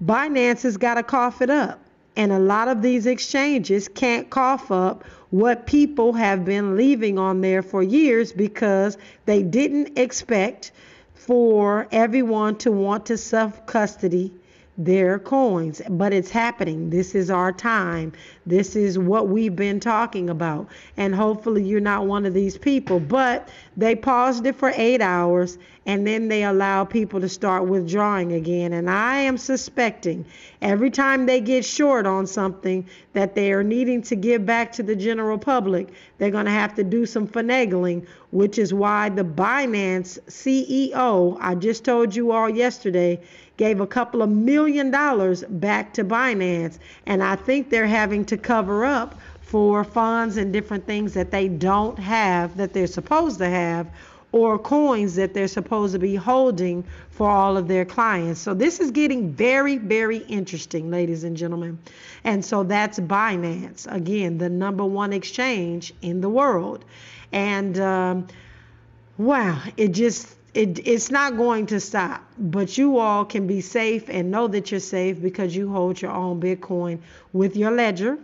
Binance 0.04 0.62
has 0.62 0.76
got 0.76 0.94
to 0.94 1.02
cough 1.02 1.42
it 1.42 1.50
up. 1.50 1.80
And 2.16 2.32
a 2.32 2.38
lot 2.38 2.68
of 2.68 2.82
these 2.82 3.06
exchanges 3.06 3.88
can't 3.88 4.30
cough 4.30 4.70
up 4.70 5.04
what 5.30 5.66
people 5.66 6.14
have 6.14 6.44
been 6.44 6.76
leaving 6.76 7.18
on 7.18 7.40
there 7.40 7.62
for 7.62 7.82
years 7.82 8.32
because 8.32 8.96
they 9.26 9.42
didn't 9.42 9.98
expect 9.98 10.72
for 11.14 11.88
everyone 11.92 12.56
to 12.56 12.72
want 12.72 13.06
to 13.06 13.18
self 13.18 13.66
custody 13.66 14.32
their 14.78 15.18
coins. 15.18 15.80
But 15.88 16.12
it's 16.12 16.30
happening. 16.30 16.90
This 16.90 17.14
is 17.14 17.30
our 17.30 17.52
time. 17.52 18.12
This 18.44 18.76
is 18.76 18.98
what 18.98 19.28
we've 19.28 19.56
been 19.56 19.80
talking 19.80 20.30
about. 20.30 20.68
And 20.96 21.14
hopefully 21.14 21.62
you're 21.62 21.80
not 21.80 22.06
one 22.06 22.26
of 22.26 22.34
these 22.34 22.58
people. 22.58 23.00
But 23.00 23.48
they 23.76 23.94
paused 23.94 24.46
it 24.46 24.56
for 24.56 24.72
eight 24.74 25.00
hours 25.00 25.58
and 25.86 26.04
then 26.04 26.26
they 26.26 26.42
allow 26.42 26.84
people 26.84 27.20
to 27.20 27.28
start 27.28 27.66
withdrawing 27.66 28.32
again. 28.32 28.72
And 28.72 28.90
I 28.90 29.18
am 29.18 29.38
suspecting 29.38 30.24
every 30.60 30.90
time 30.90 31.26
they 31.26 31.40
get 31.40 31.64
short 31.64 32.06
on 32.06 32.26
something 32.26 32.84
that 33.12 33.36
they 33.36 33.52
are 33.52 33.62
needing 33.62 34.02
to 34.02 34.16
give 34.16 34.44
back 34.44 34.72
to 34.72 34.82
the 34.82 34.96
general 34.96 35.38
public, 35.38 35.92
they're 36.18 36.32
going 36.32 36.46
to 36.46 36.50
have 36.50 36.74
to 36.74 36.84
do 36.84 37.06
some 37.06 37.28
finagling, 37.28 38.04
which 38.32 38.58
is 38.58 38.74
why 38.74 39.08
the 39.10 39.22
Binance 39.22 40.18
CEO, 40.26 41.38
I 41.40 41.54
just 41.54 41.84
told 41.84 42.16
you 42.16 42.32
all 42.32 42.50
yesterday, 42.50 43.20
gave 43.56 43.80
a 43.80 43.86
couple 43.86 44.22
of 44.22 44.30
million 44.30 44.90
dollars 44.90 45.42
back 45.44 45.92
to 45.94 46.04
Binance. 46.04 46.78
And 47.06 47.22
I 47.22 47.36
think 47.36 47.70
they're 47.70 47.86
having 47.86 48.24
to 48.26 48.36
cover 48.36 48.84
up 48.84 49.18
for 49.40 49.84
funds 49.84 50.36
and 50.36 50.52
different 50.52 50.86
things 50.86 51.14
that 51.14 51.30
they 51.30 51.48
don't 51.48 51.98
have 51.98 52.56
that 52.56 52.72
they're 52.72 52.86
supposed 52.86 53.38
to 53.38 53.48
have 53.48 53.88
or 54.32 54.58
coins 54.58 55.14
that 55.14 55.32
they're 55.32 55.48
supposed 55.48 55.92
to 55.92 55.98
be 55.98 56.14
holding 56.14 56.84
for 57.10 57.30
all 57.30 57.56
of 57.56 57.68
their 57.68 57.84
clients. 57.84 58.40
So 58.40 58.52
this 58.52 58.80
is 58.80 58.90
getting 58.90 59.32
very, 59.32 59.78
very 59.78 60.18
interesting, 60.18 60.90
ladies 60.90 61.24
and 61.24 61.36
gentlemen. 61.36 61.78
And 62.24 62.44
so 62.44 62.62
that's 62.62 62.98
Binance, 62.98 63.90
again, 63.90 64.36
the 64.36 64.50
number 64.50 64.84
one 64.84 65.12
exchange 65.12 65.94
in 66.02 66.20
the 66.20 66.28
world. 66.28 66.84
And 67.32 67.78
um, 67.78 68.26
wow, 69.16 69.62
it 69.76 69.88
just 69.88 70.35
it, 70.56 70.88
it's 70.88 71.10
not 71.10 71.36
going 71.36 71.66
to 71.66 71.78
stop, 71.78 72.24
but 72.38 72.78
you 72.78 72.98
all 72.98 73.26
can 73.26 73.46
be 73.46 73.60
safe 73.60 74.08
and 74.08 74.30
know 74.30 74.48
that 74.48 74.70
you're 74.70 74.80
safe 74.80 75.20
because 75.20 75.54
you 75.54 75.70
hold 75.70 76.00
your 76.00 76.12
own 76.12 76.40
Bitcoin 76.40 76.98
with 77.34 77.56
your 77.56 77.70
ledger. 77.70 78.18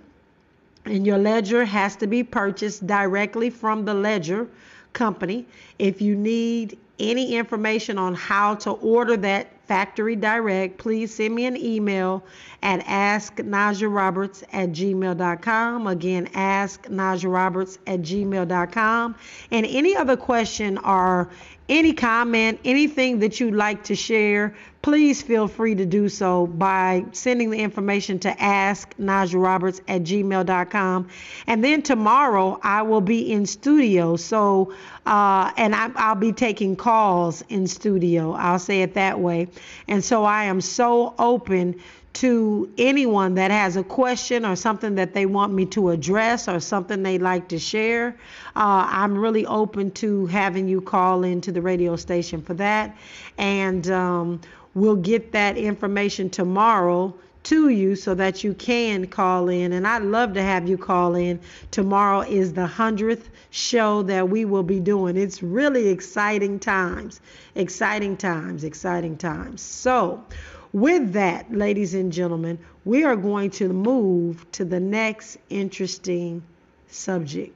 And 0.87 1.07
your 1.07 1.19
ledger 1.19 1.65
has 1.65 1.95
to 1.97 2.07
be 2.07 2.25
purchased 2.25 2.87
directly 2.87 3.51
from 3.51 3.85
the 3.85 3.95
ledger 3.95 4.49
company. 4.95 5.47
If 5.79 6.01
you 6.01 6.17
need 6.17 6.79
any 6.99 7.37
information 7.37 7.99
on 7.99 8.15
how 8.15 8.55
to 8.57 8.71
order 8.71 9.17
that 9.19 9.49
factory 9.67 10.17
direct, 10.17 10.79
please 10.79 11.15
send 11.15 11.35
me 11.35 11.45
an 11.47 11.57
email 11.57 12.25
at 12.63 12.81
asknajaroberts 12.81 14.43
at 14.53 14.71
gmail.com. 14.71 15.87
Again, 15.87 16.27
asknajaroberts 16.29 17.79
at 17.87 18.01
gmail.com. 18.01 19.15
And 19.51 19.67
any 19.67 19.97
other 19.97 20.17
question 20.17 20.79
or 20.79 21.31
any 21.73 21.95
comment, 21.95 22.61
anything 22.67 23.21
that 23.21 23.41
you'd 23.41 23.55
like 23.55 23.85
to 23.85 23.95
share, 23.95 24.55
please 24.83 25.23
feel 25.23 25.49
free 25.49 25.75
to 25.75 25.87
do 25.87 26.07
so 26.07 26.47
by 26.47 27.03
sending 27.13 27.49
the 27.49 27.59
information 27.59 28.19
to 28.19 28.31
asknajaroberts 28.31 29.81
at 29.89 30.03
gmail.com. 30.03 31.09
And 31.47 31.65
then 31.65 31.81
tomorrow 31.81 32.61
I 32.63 32.83
will 32.83 33.01
be 33.01 33.33
in 33.33 33.47
studio. 33.47 34.17
So, 34.17 34.75
uh, 35.07 35.51
and 35.57 35.75
I, 35.75 36.11
will 36.11 36.21
be 36.21 36.33
taking 36.33 36.77
calls 36.77 37.43
in 37.49 37.67
studio. 37.67 38.33
I'll 38.33 38.59
say 38.59 38.83
it 38.83 38.93
that 38.95 39.19
way. 39.19 39.49
And 39.89 40.05
so 40.05 40.25
I 40.25 40.45
am 40.45 40.61
so 40.61 41.15
open 41.19 41.81
to 42.15 42.71
anyone 42.77 43.35
that 43.35 43.51
has 43.51 43.77
a 43.77 43.83
question 43.83 44.45
or 44.45 44.55
something 44.55 44.97
that 44.97 45.15
they 45.15 45.27
want 45.27 45.53
me 45.53 45.65
to 45.67 45.91
address 45.91 46.47
or 46.49 46.61
something 46.61 47.03
they'd 47.03 47.23
like 47.23 47.49
to 47.49 47.59
share. 47.59 48.09
Uh, 48.55 48.87
I'm 48.89 49.17
really 49.17 49.47
open 49.47 49.91
to 49.93 50.27
having 50.27 50.69
you 50.69 50.81
call 50.81 51.25
into 51.25 51.53
the 51.53 51.63
radio 51.63 51.97
station 51.97 52.43
for 52.43 52.55
that. 52.55 52.97
And 53.39 53.89
um, 53.91 54.41
we'll 54.75 54.97
get 54.97 55.33
that 55.33 55.57
information 55.57 56.29
tomorrow 56.29 57.15
to 57.45 57.71
you 57.71 57.97
so 57.97 58.15
that 58.15 58.45
you 58.45 58.55
can 58.55 59.07
call 59.07 59.49
in. 59.49 59.73
And 59.73 59.87
I'd 59.87 60.03
love 60.03 60.35
to 60.35 60.43
have 60.43 60.69
you 60.69 60.79
call 60.79 61.15
in. 61.15 61.41
Tomorrow 61.71 62.21
is 62.21 62.53
the 62.53 62.67
100th 62.67 63.25
show 63.51 64.03
that 64.03 64.29
we 64.29 64.45
will 64.45 64.63
be 64.63 64.81
doing. 64.81 65.17
It's 65.17 65.43
really 65.43 65.89
exciting 65.89 66.61
times, 66.61 67.21
exciting 67.55 68.17
times, 68.17 68.65
exciting 68.65 69.17
times. 69.17 69.61
So, 69.61 70.25
with 70.73 71.13
that, 71.13 71.53
ladies 71.53 71.95
and 71.95 72.13
gentlemen, 72.13 72.59
we 72.85 73.05
are 73.05 73.17
going 73.17 73.51
to 73.51 73.69
move 73.69 74.51
to 74.53 74.65
the 74.65 74.81
next 74.81 75.39
interesting 75.51 76.43
subject, 76.89 77.55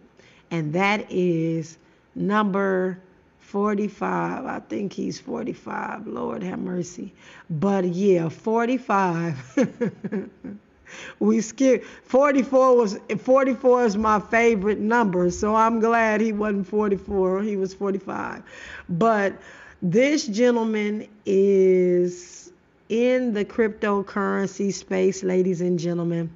and 0.50 0.72
that 0.74 1.10
is 1.10 1.78
number 2.14 2.98
45. 3.40 4.44
I 4.44 4.60
think 4.60 4.92
he's 4.92 5.20
45. 5.20 6.06
Lord 6.06 6.42
have 6.42 6.58
mercy. 6.58 7.14
But 7.48 7.84
yeah, 7.84 8.28
45. 8.28 10.58
we 11.20 11.40
skipped 11.40 11.86
44 12.04 12.76
was 12.76 12.98
44 13.18 13.84
is 13.84 13.96
my 13.96 14.20
favorite 14.20 14.78
number, 14.78 15.30
so 15.30 15.54
I'm 15.54 15.80
glad 15.80 16.20
he 16.20 16.32
wasn't 16.32 16.66
44. 16.66 17.42
He 17.42 17.56
was 17.56 17.72
45. 17.72 18.42
But 18.88 19.34
this 19.80 20.26
gentleman 20.26 21.08
is 21.24 22.45
in 22.88 23.32
the 23.32 23.44
cryptocurrency 23.44 24.72
space, 24.72 25.22
ladies 25.22 25.60
and 25.60 25.78
gentlemen. 25.78 26.30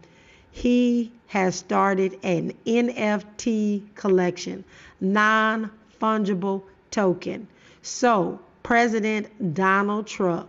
He 0.50 1.12
has 1.28 1.54
started 1.54 2.18
an 2.22 2.52
NFT 2.66 3.82
collection, 3.94 4.64
non 5.00 5.70
fungible 6.00 6.62
token. 6.90 7.46
So, 7.82 8.40
President 8.62 9.54
Donald 9.54 10.06
Trump 10.06 10.48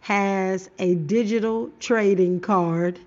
has 0.00 0.70
a 0.78 0.94
digital 0.94 1.70
trading 1.78 2.40
card 2.40 2.98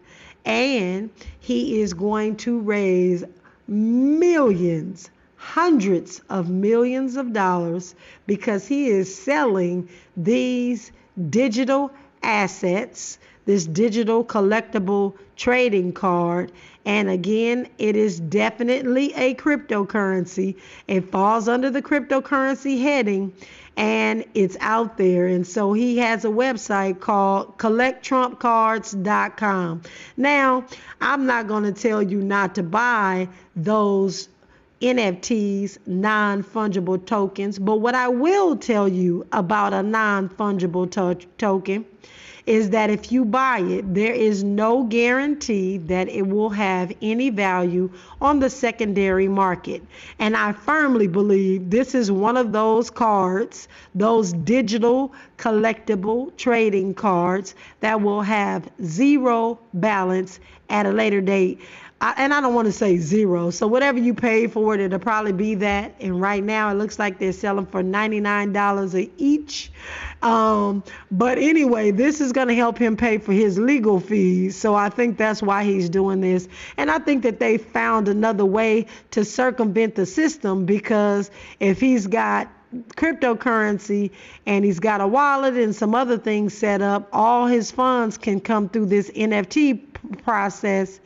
and 0.45 1.10
he 1.39 1.82
is 1.82 1.93
going 1.93 2.38
to 2.38 2.60
raise 2.60 3.23
millions, 3.67 5.10
hundreds 5.36 6.21
of 6.30 6.50
millions 6.50 7.17
of 7.17 7.34
dollars 7.34 7.95
because 8.26 8.65
he 8.67 8.88
is 8.88 9.13
selling 9.13 9.89
these 10.15 10.91
digital 11.30 11.91
assets, 12.24 13.18
this 13.46 13.66
digital 13.66 14.24
collectible 14.24 15.14
trading 15.36 15.94
card. 15.94 16.52
And 16.86 17.10
again, 17.10 17.68
it 17.78 17.96
is 17.96 18.20
definitely 18.20 19.14
a 19.14 19.36
cryptocurrency. 19.36 20.56
It 20.88 21.12
falls 21.12 21.48
under 21.48 21.70
the 21.70 21.82
cryptocurrency 21.82 22.82
heading 22.82 23.34
and 23.78 24.26
it's 24.34 24.58
out 24.60 24.98
there. 24.98 25.28
And 25.28 25.46
so 25.46 25.74
he 25.74 25.98
has 25.98 26.26
a 26.26 26.30
website 26.30 27.00
called 27.00 27.60
collecttrumpcards.com. 27.60 29.84
Now, 30.18 30.66
I'm 31.00 31.28
not 31.28 31.48
going 31.48 31.64
to 31.64 31.72
tell 31.72 32.02
you 32.02 32.22
not 32.22 32.56
to 32.56 32.64
buy 32.64 33.30
those 33.56 34.28
NFTs, 34.82 35.80
non 35.88 36.44
fungible 36.44 37.04
tokens, 37.04 37.58
but 37.58 37.78
what 37.78 37.96
I 37.96 38.10
will 38.10 38.56
tell 38.56 38.88
you 38.88 39.26
about 39.32 39.74
a 39.74 39.82
non 39.82 40.30
fungible 40.30 40.90
to- 40.92 41.26
token 41.38 41.86
is 42.46 42.70
that 42.70 42.90
if 42.90 43.12
you 43.12 43.26
buy 43.26 43.60
it, 43.60 43.94
there 43.94 44.13
is 44.13 44.44
no 44.44 44.84
guarantee 44.84 45.78
that 45.80 46.08
it 46.08 46.26
will 46.26 46.50
have 46.50 46.94
any 47.02 47.30
value 47.30 47.90
on 48.22 48.40
the 48.40 48.50
secondary 48.50 49.28
market. 49.28 49.84
And 50.18 50.38
I 50.38 50.54
firmly 50.54 51.08
believe 51.08 51.70
this 51.70 51.94
is 51.94 52.10
one 52.10 52.38
of 52.38 52.54
those 52.54 52.90
cards, 52.90 53.68
those 53.96 54.32
digital 54.32 55.13
collectible 55.38 56.36
trading 56.38 56.94
cards 56.94 57.54
that 57.82 58.02
will 58.02 58.22
have 58.22 58.70
zero 58.82 59.60
balance 59.74 60.40
at 60.70 60.86
a 60.86 60.92
later 60.92 61.22
date. 61.22 61.60
I, 62.00 62.14
and 62.18 62.34
I 62.34 62.42
don't 62.42 62.54
want 62.54 62.68
to 62.68 62.72
say 62.72 62.98
zero. 62.98 63.50
So 63.50 63.66
whatever 63.66 63.98
you 63.98 64.14
pay 64.14 64.46
for 64.46 64.76
it, 64.76 64.80
it'll 64.80 65.00
probably 65.00 65.32
be 65.32 65.56
that. 65.56 65.96
And 66.00 66.22
right 66.22 66.44
now, 66.44 66.70
it 66.70 66.76
looks 66.76 67.00
like 67.00 67.18
they're 67.18 67.34
selling 67.34 67.66
for 67.66 67.82
$99 67.82 69.12
each. 69.18 69.72
Um, 70.22 70.84
but 71.12 71.40
anyway, 71.40 71.90
this 71.90 72.22
is 72.22 72.32
going 72.32 72.50
to 72.50 72.56
help 72.56 72.78
him 72.78 72.98
pay 72.98 73.18
for 73.18 73.34
his 73.34 73.58
legal 73.58 74.00
fees. 74.00 74.56
So 74.56 74.76
I 74.76 74.90
think 74.90 75.18
that's 75.18 75.42
why 75.42 75.64
he's 75.64 75.90
doing 75.90 76.22
this. 76.22 76.48
And 76.78 76.92
I 76.92 77.00
think 77.00 77.24
that 77.24 77.40
they 77.40 77.58
found 77.58 78.08
another 78.08 78.46
way 78.46 78.86
to 79.12 79.26
circumvent 79.26 79.96
the 79.96 80.06
system 80.06 80.66
because 80.66 81.32
if 81.60 81.80
he's 81.80 82.06
got 82.06 82.48
cryptocurrency 82.96 84.12
and 84.46 84.66
he's 84.66 84.80
got 84.80 85.02
a 85.02 85.08
wallet 85.08 85.56
and 85.56 85.76
some 85.76 85.96
other 85.96 86.18
things 86.18 86.56
set 86.56 86.82
up, 86.82 87.08
all 87.14 87.48
his 87.48 87.72
funds 87.72 88.18
can 88.18 88.40
come 88.40 88.70
through 88.70 88.88
this 88.88 89.10
NFT 89.12 89.87
process 90.08 91.00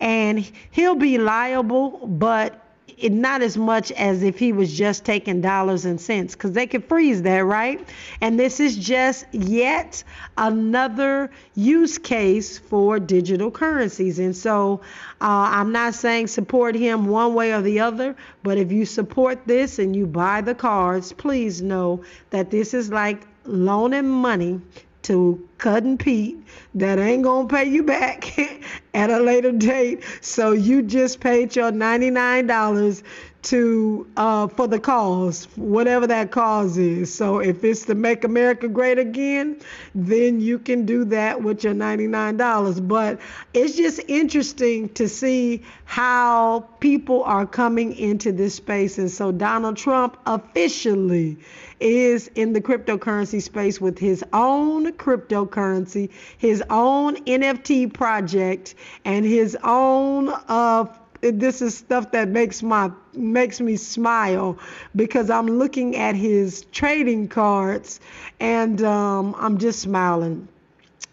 and 0.00 0.50
he'll 0.70 0.94
be 0.94 1.18
liable, 1.18 2.06
but 2.06 2.62
it, 2.98 3.12
not 3.12 3.42
as 3.42 3.56
much 3.56 3.92
as 3.92 4.22
if 4.22 4.38
he 4.38 4.52
was 4.52 4.76
just 4.76 5.04
taking 5.04 5.40
dollars 5.40 5.84
and 5.84 6.00
cents 6.00 6.34
because 6.34 6.52
they 6.52 6.66
could 6.66 6.84
freeze 6.84 7.22
that, 7.22 7.44
right? 7.44 7.86
And 8.20 8.38
this 8.38 8.58
is 8.58 8.76
just 8.76 9.26
yet 9.32 10.02
another 10.38 11.30
use 11.54 11.98
case 11.98 12.58
for 12.58 12.98
digital 12.98 13.50
currencies. 13.50 14.18
And 14.18 14.34
so 14.34 14.80
uh, 15.20 15.48
I'm 15.50 15.72
not 15.72 15.94
saying 15.94 16.28
support 16.28 16.74
him 16.74 17.06
one 17.06 17.34
way 17.34 17.52
or 17.52 17.60
the 17.60 17.80
other, 17.80 18.16
but 18.42 18.56
if 18.56 18.72
you 18.72 18.86
support 18.86 19.46
this 19.46 19.78
and 19.78 19.94
you 19.94 20.06
buy 20.06 20.40
the 20.40 20.54
cards, 20.54 21.12
please 21.12 21.60
know 21.60 22.02
that 22.30 22.50
this 22.50 22.72
is 22.72 22.90
like 22.90 23.26
loaning 23.44 24.08
money 24.08 24.60
to 25.06 25.48
Cousin 25.58 25.98
Pete 25.98 26.36
that 26.74 26.98
ain't 26.98 27.22
gonna 27.22 27.48
pay 27.48 27.64
you 27.64 27.82
back 27.82 28.38
at 28.94 29.10
a 29.10 29.18
later 29.18 29.52
date. 29.52 30.02
So 30.20 30.52
you 30.52 30.82
just 30.82 31.20
paid 31.20 31.54
your 31.54 31.70
$99 31.70 33.02
to 33.46 34.04
uh, 34.16 34.48
for 34.48 34.66
the 34.66 34.80
cause, 34.80 35.44
whatever 35.54 36.08
that 36.08 36.32
cause 36.32 36.76
is. 36.76 37.14
So 37.14 37.38
if 37.38 37.62
it's 37.62 37.84
to 37.84 37.94
make 37.94 38.24
America 38.24 38.66
great 38.66 38.98
again, 38.98 39.60
then 39.94 40.40
you 40.40 40.58
can 40.58 40.84
do 40.84 41.04
that 41.04 41.40
with 41.40 41.62
your 41.62 41.74
$99. 41.74 42.88
But 42.88 43.20
it's 43.54 43.76
just 43.76 44.00
interesting 44.08 44.88
to 44.94 45.08
see 45.08 45.62
how 45.84 46.68
people 46.80 47.22
are 47.22 47.46
coming 47.46 47.94
into 47.96 48.32
this 48.32 48.56
space. 48.56 48.98
And 48.98 49.10
so 49.10 49.30
Donald 49.30 49.76
Trump 49.76 50.18
officially 50.26 51.38
is 51.80 52.30
in 52.34 52.52
the 52.52 52.60
cryptocurrency 52.60 53.42
space 53.42 53.80
with 53.80 53.98
his 53.98 54.24
own 54.32 54.92
cryptocurrency, 54.92 56.10
his 56.38 56.62
own 56.70 57.16
NFT 57.24 57.92
project, 57.92 58.74
and 59.04 59.24
his 59.24 59.56
own 59.62 60.28
uh, 60.48 60.86
this 61.20 61.62
is 61.62 61.76
stuff 61.76 62.12
that 62.12 62.28
makes 62.28 62.62
my 62.62 62.90
makes 63.14 63.60
me 63.60 63.76
smile 63.76 64.58
because 64.94 65.30
I'm 65.30 65.46
looking 65.46 65.96
at 65.96 66.14
his 66.14 66.64
trading 66.72 67.28
cards 67.28 68.00
and 68.40 68.82
um, 68.82 69.34
I'm 69.38 69.58
just 69.58 69.80
smiling. 69.80 70.48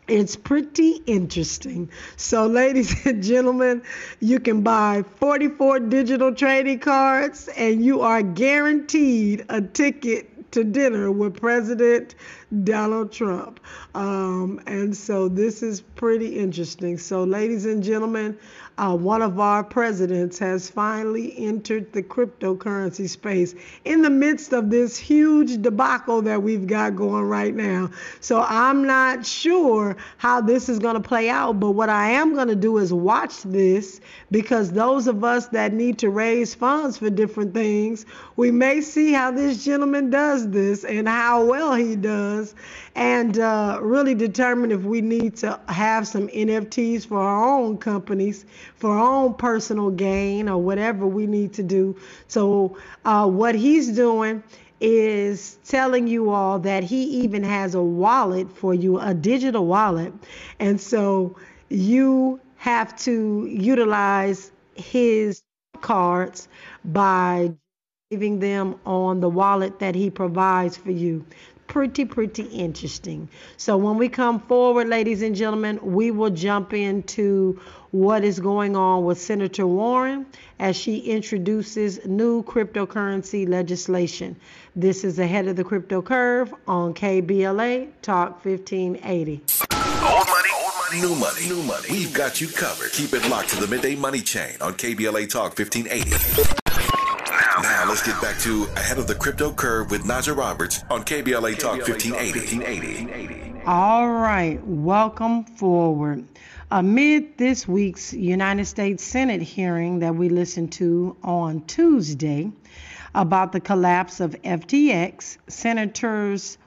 It's 0.07 0.35
pretty 0.35 1.01
interesting. 1.05 1.89
So, 2.17 2.45
ladies 2.45 3.05
and 3.05 3.23
gentlemen, 3.23 3.83
you 4.19 4.39
can 4.39 4.61
buy 4.61 5.03
44 5.19 5.79
digital 5.79 6.35
trading 6.35 6.79
cards 6.79 7.47
and 7.55 7.83
you 7.83 8.01
are 8.01 8.21
guaranteed 8.21 9.45
a 9.47 9.61
ticket 9.61 10.29
to 10.53 10.63
dinner 10.63 11.11
with 11.11 11.35
President 11.35 12.15
Donald 12.63 13.11
Trump. 13.11 13.59
Um, 13.95 14.61
and 14.67 14.95
so 14.95 15.27
this 15.27 15.63
is 15.63 15.81
pretty 15.81 16.39
interesting. 16.39 16.97
So, 16.97 17.23
ladies 17.23 17.65
and 17.65 17.83
gentlemen, 17.83 18.37
uh, 18.77 18.95
one 18.95 19.21
of 19.21 19.39
our 19.39 19.63
presidents 19.63 20.39
has 20.39 20.69
finally 20.69 21.37
entered 21.37 21.93
the 21.93 22.01
cryptocurrency 22.01 23.07
space 23.07 23.53
in 23.85 24.01
the 24.01 24.09
midst 24.09 24.51
of 24.53 24.69
this 24.69 24.97
huge 24.97 25.61
debacle 25.61 26.21
that 26.21 26.41
we've 26.41 26.65
got 26.65 26.95
going 26.95 27.23
right 27.23 27.53
now. 27.53 27.89
So 28.19 28.41
I'm 28.41 28.85
not 28.85 29.25
sure 29.25 29.95
how 30.17 30.41
this 30.41 30.69
is 30.69 30.79
going 30.79 30.95
to 30.95 31.07
play 31.07 31.29
out, 31.29 31.59
but 31.59 31.71
what 31.71 31.89
I 31.89 32.11
am 32.11 32.33
going 32.33 32.47
to 32.47 32.55
do 32.55 32.77
is 32.79 32.91
watch 32.91 33.43
this 33.43 34.01
because 34.31 34.71
those 34.71 35.07
of 35.07 35.23
us 35.23 35.47
that 35.47 35.73
need 35.73 35.99
to 35.99 36.09
raise 36.09 36.55
funds 36.55 36.97
for 36.97 37.09
different 37.09 37.53
things, 37.53 38.05
we 38.35 38.51
may 38.51 38.81
see 38.81 39.13
how 39.13 39.31
this 39.31 39.63
gentleman 39.63 40.09
does 40.09 40.49
this 40.49 40.83
and 40.83 41.07
how 41.07 41.45
well 41.45 41.75
he 41.75 41.95
does 41.95 42.55
and 42.95 43.39
uh, 43.39 43.79
really 43.81 44.13
determine 44.13 44.71
if 44.71 44.81
we 44.81 45.01
need 45.01 45.35
to 45.37 45.59
have 45.67 46.07
some 46.07 46.27
NFTs 46.27 47.07
for 47.07 47.19
our 47.19 47.43
own 47.43 47.77
companies, 47.77 48.45
for 48.83 48.91
our 48.91 49.23
own 49.23 49.33
personal 49.35 49.91
gain, 49.91 50.49
or 50.49 50.57
whatever 50.61 51.07
we 51.07 51.25
need 51.25 51.53
to 51.53 51.63
do. 51.63 51.95
So, 52.27 52.77
uh, 53.05 53.29
what 53.29 53.55
he's 53.55 53.89
doing 53.95 54.43
is 54.81 55.57
telling 55.63 56.05
you 56.05 56.31
all 56.31 56.59
that 56.59 56.83
he 56.83 57.03
even 57.23 57.43
has 57.43 57.75
a 57.75 57.81
wallet 57.81 58.51
for 58.51 58.73
you, 58.73 58.99
a 58.99 59.13
digital 59.13 59.65
wallet. 59.67 60.11
And 60.59 60.81
so, 60.81 61.37
you 61.69 62.41
have 62.57 62.93
to 63.03 63.47
utilize 63.49 64.51
his 64.75 65.43
cards 65.79 66.49
by 66.83 67.53
leaving 68.11 68.39
them 68.39 68.75
on 68.85 69.21
the 69.21 69.29
wallet 69.29 69.79
that 69.79 69.95
he 69.95 70.09
provides 70.09 70.75
for 70.75 70.91
you 70.91 71.25
pretty, 71.67 72.05
pretty 72.05 72.43
interesting. 72.43 73.29
So 73.57 73.77
when 73.77 73.97
we 73.97 74.09
come 74.09 74.39
forward, 74.41 74.87
ladies 74.87 75.21
and 75.21 75.35
gentlemen, 75.35 75.79
we 75.81 76.11
will 76.11 76.29
jump 76.29 76.73
into 76.73 77.59
what 77.91 78.23
is 78.23 78.39
going 78.39 78.75
on 78.75 79.05
with 79.05 79.19
Senator 79.19 79.67
Warren 79.67 80.25
as 80.59 80.75
she 80.75 80.99
introduces 80.99 82.03
new 82.05 82.43
cryptocurrency 82.43 83.47
legislation. 83.47 84.35
This 84.75 85.03
is 85.03 85.19
ahead 85.19 85.47
of 85.47 85.55
the 85.55 85.63
crypto 85.63 86.01
curve 86.01 86.53
on 86.67 86.93
KBLA 86.93 87.89
Talk 88.01 88.43
1580. 88.43 89.41
Old 90.03 90.27
money, 90.27 90.49
old 90.55 90.73
money, 90.75 91.01
new 91.01 91.15
money, 91.15 91.47
new 91.47 91.63
money. 91.63 91.87
We've 91.91 92.13
got 92.13 92.41
you 92.41 92.47
covered. 92.47 92.91
Keep 92.91 93.13
it 93.13 93.29
locked 93.29 93.49
to 93.49 93.57
the 93.57 93.67
midday 93.67 93.95
money 93.95 94.21
chain 94.21 94.55
on 94.59 94.73
KBLA 94.73 95.29
Talk 95.29 95.57
1580. 95.57 96.62
Now 97.61 97.85
let's 97.87 98.01
get 98.01 98.19
back 98.19 98.39
to 98.39 98.63
Ahead 98.75 98.97
of 98.97 99.05
the 99.05 99.13
Crypto 99.13 99.53
Curve 99.53 99.91
with 99.91 100.05
Naja 100.05 100.35
Roberts 100.35 100.83
on 100.89 101.03
KBLA 101.03 101.59
Talk 101.59 101.87
1580. 101.87 103.61
All 103.67 104.09
right, 104.09 104.59
welcome 104.65 105.43
forward. 105.43 106.25
Amid 106.71 107.37
this 107.37 107.67
week's 107.67 108.11
United 108.11 108.65
States 108.65 109.03
Senate 109.03 109.43
hearing 109.43 109.99
that 109.99 110.15
we 110.15 110.29
listened 110.29 110.71
to 110.73 111.15
on 111.23 111.61
Tuesday 111.65 112.51
about 113.13 113.51
the 113.51 113.59
collapse 113.59 114.19
of 114.19 114.31
FTX, 114.41 115.37
Senators 115.47 116.57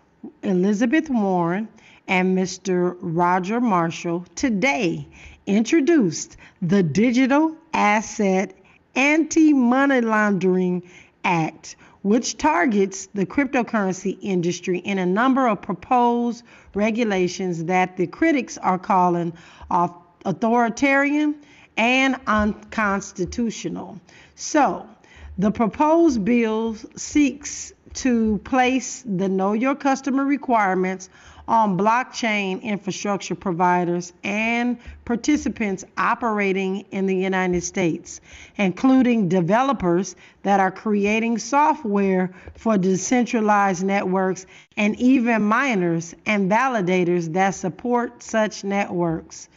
Elizabeth 0.45 1.11
Warren 1.11 1.67
and 2.07 2.39
Mr. 2.39 2.97
Roger 3.01 3.61
Marshall 3.61 4.25
today 4.37 5.09
introduced 5.47 6.37
the 6.63 6.85
Digital 6.85 7.57
Asset 7.75 8.57
Anti 8.97 9.53
Money 9.53 10.01
Laundering 10.01 10.83
Act, 11.23 11.77
which 12.03 12.39
targets 12.39 13.07
the 13.15 13.27
cryptocurrency 13.27 14.19
industry 14.23 14.79
in 14.79 14.99
a 14.99 15.07
number 15.07 15.47
of 15.47 15.61
proposed 15.61 16.43
regulations 16.75 17.65
that 17.65 17.97
the 17.97 18.07
critics 18.07 18.57
are 18.59 18.79
calling 18.79 19.33
authoritarian 20.25 21.35
and 21.77 22.17
unconstitutional. 22.27 24.01
So, 24.35 24.89
the 25.39 25.51
proposed 25.51 26.25
bill 26.25 26.77
seeks 26.97 27.73
to 27.95 28.39
place 28.39 29.03
the 29.07 29.29
Know 29.29 29.53
Your 29.53 29.75
Customer 29.75 30.25
requirements 30.25 31.11
on 31.49 31.79
blockchain 31.79 32.61
infrastructure 32.63 33.35
providers 33.35 34.13
and 34.25 34.79
participants 35.05 35.85
operating 35.97 36.81
in 36.91 37.07
the 37.07 37.15
United 37.15 37.63
States, 37.63 38.21
including 38.57 39.29
developers 39.29 40.17
that 40.43 40.59
are 40.59 40.71
creating 40.71 41.39
software 41.39 42.35
for 42.55 42.77
decentralized 42.77 43.85
networks 43.85 44.47
and 44.77 44.97
even 44.97 45.43
miners 45.43 46.15
and 46.27 46.51
validators 46.51 47.33
that 47.33 47.51
support 47.51 48.23
such 48.23 48.65
networks. 48.65 49.49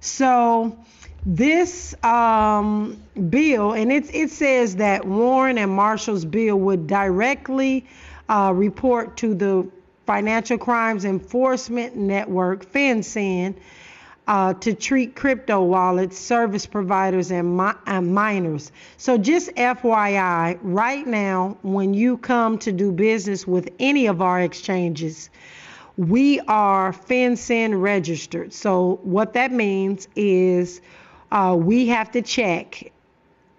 So, 0.00 0.76
this 1.24 1.94
um, 2.04 3.00
bill, 3.30 3.74
and 3.74 3.92
it, 3.92 4.12
it 4.12 4.30
says 4.30 4.76
that 4.76 5.04
Warren 5.04 5.56
and 5.56 5.70
Marshall's 5.70 6.24
bill 6.24 6.56
would 6.56 6.88
directly 6.88 7.86
uh, 8.28 8.52
report 8.54 9.16
to 9.18 9.34
the 9.34 9.68
Financial 10.06 10.58
Crimes 10.58 11.04
Enforcement 11.04 11.96
Network, 11.96 12.70
FinCEN, 12.70 13.54
uh, 14.28 14.54
to 14.54 14.74
treat 14.74 15.16
crypto 15.16 15.62
wallets, 15.62 16.18
service 16.18 16.66
providers, 16.66 17.30
and, 17.30 17.56
mi- 17.56 17.72
and, 17.86 18.14
miners. 18.14 18.70
So, 18.96 19.18
just 19.18 19.50
FYI, 19.56 20.58
right 20.62 21.06
now, 21.06 21.56
when 21.62 21.92
you 21.92 22.18
come 22.18 22.58
to 22.58 22.72
do 22.72 22.92
business 22.92 23.46
with 23.46 23.68
any 23.78 24.06
of 24.06 24.22
our 24.22 24.40
exchanges, 24.40 25.28
we 25.96 26.40
are 26.40 26.92
FinCEN 26.92 27.80
registered. 27.80 28.52
So, 28.52 29.00
what 29.02 29.32
that 29.34 29.52
means 29.52 30.08
is 30.14 30.80
uh, 31.30 31.56
we 31.58 31.88
have 31.88 32.10
to 32.12 32.22
check 32.22 32.92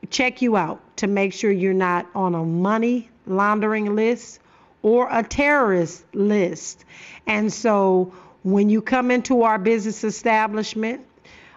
check 0.10 0.42
you 0.42 0.58
out 0.58 0.82
to 0.98 1.08
make 1.08 1.34
sure 1.34 1.50
you're 1.50 1.74
not 1.74 2.06
on 2.14 2.36
a 2.36 2.44
money 2.44 3.10
laundering 3.26 3.96
list 3.96 4.40
or 4.84 5.08
a 5.12 5.24
terrorist 5.24 6.06
list. 6.14 6.86
And 7.26 7.52
so 7.52 8.14
when 8.44 8.70
you 8.70 8.82
come 8.82 9.10
into 9.10 9.42
our 9.42 9.58
business 9.58 10.04
establishment, 10.04 11.06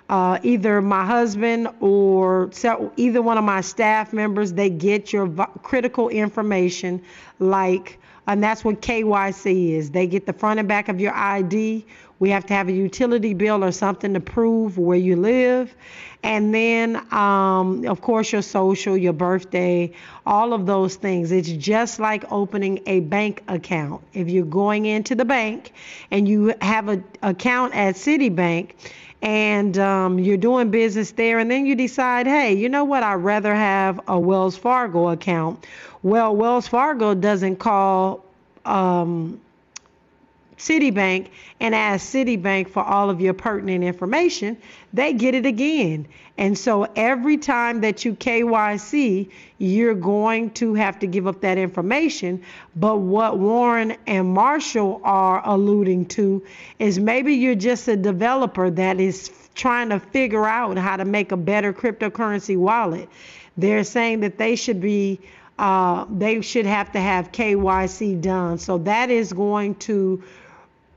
uh, 0.09 0.39
either 0.45 0.81
my 0.81 1.05
husband 1.05 1.69
or 1.81 2.51
either 2.97 3.21
one 3.21 3.37
of 3.37 3.45
my 3.45 3.61
staff 3.61 4.13
members, 4.13 4.53
they 4.53 4.71
get 4.71 5.13
your 5.13 5.29
critical 5.63 6.09
information 6.09 7.03
like, 7.41 7.99
and 8.29 8.43
that's 8.43 8.65
what 8.65 8.81
KYC 8.81 9.73
is. 9.73 9.91
They 9.91 10.07
get 10.07 10.27
the 10.27 10.33
front 10.33 10.61
and 10.61 10.69
back 10.69 10.89
of 10.89 11.01
your 11.01 11.13
ID. 11.15 11.85
We 12.19 12.31
have 12.31 12.47
to 12.47 12.55
have 12.55 12.69
a 12.69 12.73
utility 12.73 13.35
bill 13.35 13.63
or 13.63 13.73
something 13.73 14.15
to 14.15 14.21
prove 14.21 14.79
where 14.79 14.99
you 14.99 15.17
live. 15.17 15.75
And 16.23 16.55
then, 16.55 16.97
um, 17.13 17.87
of 17.87 18.01
course, 18.01 18.33
your 18.33 18.43
social, 18.43 18.97
your 18.97 19.13
birthday, 19.13 19.93
all 20.25 20.53
of 20.53 20.67
those 20.67 20.97
things. 20.97 21.31
It's 21.31 21.51
just 21.51 22.01
like 22.01 22.25
opening 22.33 22.81
a 22.87 23.01
bank 23.01 23.43
account. 23.49 24.03
If 24.15 24.29
you're 24.29 24.45
going 24.45 24.87
into 24.87 25.15
the 25.15 25.25
bank 25.25 25.73
and 26.11 26.27
you 26.27 26.55
have 26.61 26.89
an 26.89 27.05
account 27.23 27.75
at 27.75 27.97
Citibank, 27.97 28.73
and 29.23 29.79
um, 29.79 30.19
you're 30.19 30.37
doing 30.37 30.71
business 30.71 31.11
there, 31.13 31.39
and 31.39 31.51
then 31.51 31.65
you 31.65 31.75
decide, 31.75 32.27
hey, 32.27 32.53
you 32.53 32.69
know 32.69 32.85
what? 32.85 33.03
I'd 33.03 33.15
rather 33.15 33.55
have 33.55 34.01
a 34.09 34.21
Wells 34.21 34.57
Fargo 34.57 35.09
account. 35.09 35.67
Well, 36.03 36.37
Wells 36.37 36.69
Fargo 36.69 37.15
doesn't 37.15 37.57
call 37.57 38.25
um, 38.65 39.41
Citibank 40.59 41.29
and 41.61 41.75
ask 41.75 42.13
Citibank 42.13 42.71
for 42.71 42.83
all 42.83 43.11
of 43.11 43.21
your 43.21 43.35
pertinent 43.35 43.85
information, 43.85 44.57
they 44.93 45.13
get 45.13 45.35
it 45.35 45.45
again. 45.45 46.07
And 46.39 46.57
so 46.57 46.87
every 46.97 47.37
time 47.37 47.81
that 47.83 48.05
you 48.05 48.15
KYC, 48.15 49.31
you're 49.59 49.95
going 49.95 50.51
to 50.51 50.75
have 50.75 50.99
to 51.01 51.07
give 51.07 51.27
up 51.27 51.41
that 51.43 51.59
information. 51.59 52.43
But 52.75 52.99
what 52.99 53.39
Warren 53.39 53.97
and 54.07 54.29
Marshall 54.29 55.01
are 55.05 55.43
alluding 55.47 56.07
to 56.07 56.43
is 56.79 56.99
maybe 56.99 57.35
you're 57.35 57.55
just 57.55 57.89
a 57.89 57.97
developer 57.97 58.71
that 58.71 59.01
is 59.01 59.31
trying 59.55 59.89
to 59.91 60.01
figure 60.01 60.47
out 60.47 60.77
how 60.79 60.97
to 60.97 61.05
make 61.05 61.33
a 61.33 61.37
better 61.37 61.73
cryptocurrency 61.73 62.57
wallet. 62.57 63.09
They're 63.57 63.85
saying 63.85 64.21
that 64.21 64.39
they 64.39 64.57
should 64.57 64.81
be 64.81 65.21
uh, 65.59 66.05
they 66.11 66.43
should 66.43 66.67
have 66.67 66.93
to 66.93 67.01
have 67.01 67.33
KYC 67.33 68.21
done. 68.21 68.59
So 68.59 68.77
that 68.79 69.11
is 69.11 69.33
going 69.33 69.77
to 69.77 70.23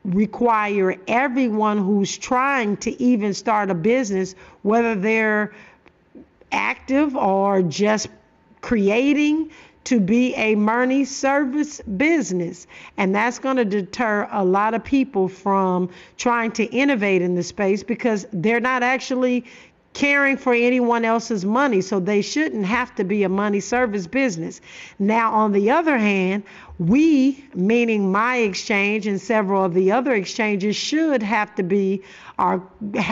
require 0.06 0.96
everyone 1.08 1.78
who's 1.78 2.18
trying 2.18 2.78
to 2.78 3.02
even 3.02 3.34
start 3.34 3.70
a 3.70 3.76
business, 3.76 4.34
whether 4.62 4.96
they're 4.96 5.54
active 6.52 7.16
or 7.16 7.62
just 7.62 8.08
creating, 8.62 9.52
to 9.86 10.00
be 10.00 10.36
a 10.36 10.54
money 10.56 11.04
service 11.04 11.82
business. 11.82 12.68
And 12.98 13.16
that's 13.16 13.40
going 13.40 13.58
to 13.58 13.66
deter 13.66 14.28
a 14.32 14.44
lot 14.44 14.74
of 14.74 14.84
people 14.84 15.28
from 15.28 15.90
trying 16.18 16.52
to 16.54 16.66
innovate 16.66 17.22
in 17.22 17.36
the 17.36 17.44
space 17.44 17.82
because 17.82 18.28
they're 18.32 18.60
not 18.60 18.84
actually 18.84 19.46
caring 19.94 20.38
for 20.38 20.54
anyone 20.54 21.04
else's 21.04 21.44
money, 21.44 21.82
so 21.82 22.00
they 22.00 22.22
shouldn't 22.22 22.66
have 22.66 22.94
to 22.96 23.04
be 23.04 23.24
a 23.24 23.30
money 23.30 23.60
service 23.60 24.08
business. 24.08 24.62
Now, 24.98 25.34
on 25.34 25.52
the 25.52 25.72
other 25.72 25.98
hand, 25.98 26.44
we, 26.78 27.44
meaning 27.54 28.10
my 28.10 28.38
exchange 28.38 29.06
and 29.06 29.20
several 29.20 29.66
of 29.66 29.74
the 29.74 29.92
other 29.92 30.14
exchanges, 30.14 30.78
should 30.78 31.22
have 31.22 31.54
to 31.56 31.64
be 31.64 32.04
or, 32.38 32.64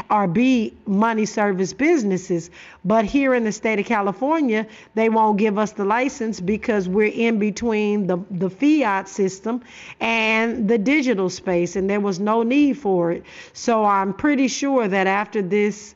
or 0.10 0.26
be 0.28 0.74
money 0.86 1.26
service 1.26 1.74
businesses. 1.74 2.50
But 2.86 3.04
here 3.04 3.34
in 3.34 3.44
the 3.44 3.52
state 3.52 3.78
of 3.80 3.86
California, 3.86 4.66
they 4.96 5.10
won't 5.10 5.38
give 5.38 5.58
us 5.58 5.74
the 5.74 5.84
license 5.84 6.40
because 6.40 6.88
we're 6.88 7.12
in 7.12 7.40
between 7.40 8.08
the, 8.08 8.20
the 8.32 8.50
fiat 8.50 9.10
system 9.10 9.62
and 10.00 10.70
the 10.70 10.78
digital 10.78 11.30
space, 11.30 11.76
and 11.76 11.90
there 11.90 12.00
was 12.00 12.22
no 12.22 12.44
need 12.44 12.78
for 12.78 13.12
it. 13.12 13.26
So 13.52 13.84
I'm 13.84 14.14
pretty 14.14 14.48
sure 14.48 14.88
that 14.88 15.08
after 15.08 15.42
this 15.42 15.94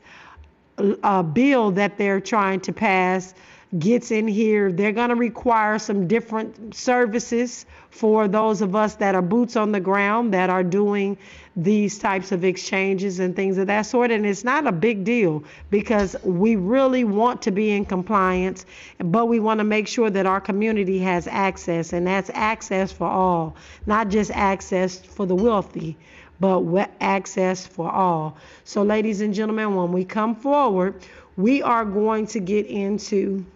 uh, 0.78 1.22
bill 1.22 1.70
that 1.72 1.98
they're 1.98 2.20
trying 2.20 2.60
to 2.60 2.72
pass 2.72 3.34
gets 3.78 4.10
in 4.10 4.28
here, 4.28 4.70
they're 4.70 4.92
going 4.92 5.08
to 5.08 5.14
require 5.14 5.78
some 5.78 6.06
different 6.06 6.74
services 6.74 7.64
for 7.88 8.28
those 8.28 8.60
of 8.60 8.76
us 8.76 8.96
that 8.96 9.14
are 9.14 9.22
boots 9.22 9.56
on 9.56 9.72
the 9.72 9.80
ground 9.80 10.34
that 10.34 10.50
are 10.50 10.62
doing 10.62 11.16
these 11.56 11.98
types 11.98 12.32
of 12.32 12.44
exchanges 12.44 13.18
and 13.18 13.34
things 13.34 13.56
of 13.56 13.66
that 13.66 13.82
sort. 13.82 14.10
And 14.10 14.26
it's 14.26 14.44
not 14.44 14.66
a 14.66 14.72
big 14.72 15.04
deal 15.04 15.42
because 15.70 16.16
we 16.22 16.56
really 16.56 17.04
want 17.04 17.40
to 17.42 17.50
be 17.50 17.70
in 17.70 17.86
compliance, 17.86 18.66
but 18.98 19.26
we 19.26 19.40
want 19.40 19.58
to 19.58 19.64
make 19.64 19.88
sure 19.88 20.10
that 20.10 20.26
our 20.26 20.40
community 20.40 20.98
has 20.98 21.26
access, 21.26 21.94
and 21.94 22.06
that's 22.06 22.30
access 22.34 22.92
for 22.92 23.06
all, 23.06 23.56
not 23.86 24.08
just 24.08 24.30
access 24.32 24.98
for 24.98 25.24
the 25.24 25.34
wealthy 25.34 25.96
but 26.42 26.90
access 27.00 27.64
for 27.64 27.88
all. 27.88 28.36
So, 28.64 28.82
ladies 28.82 29.20
and 29.20 29.32
gentlemen, 29.32 29.76
when 29.76 29.92
we 29.92 30.04
come 30.04 30.34
forward, 30.34 31.06
we 31.36 31.62
are 31.62 31.84
going 31.84 32.26
to 32.26 32.40
get 32.40 32.66
into 32.66 33.46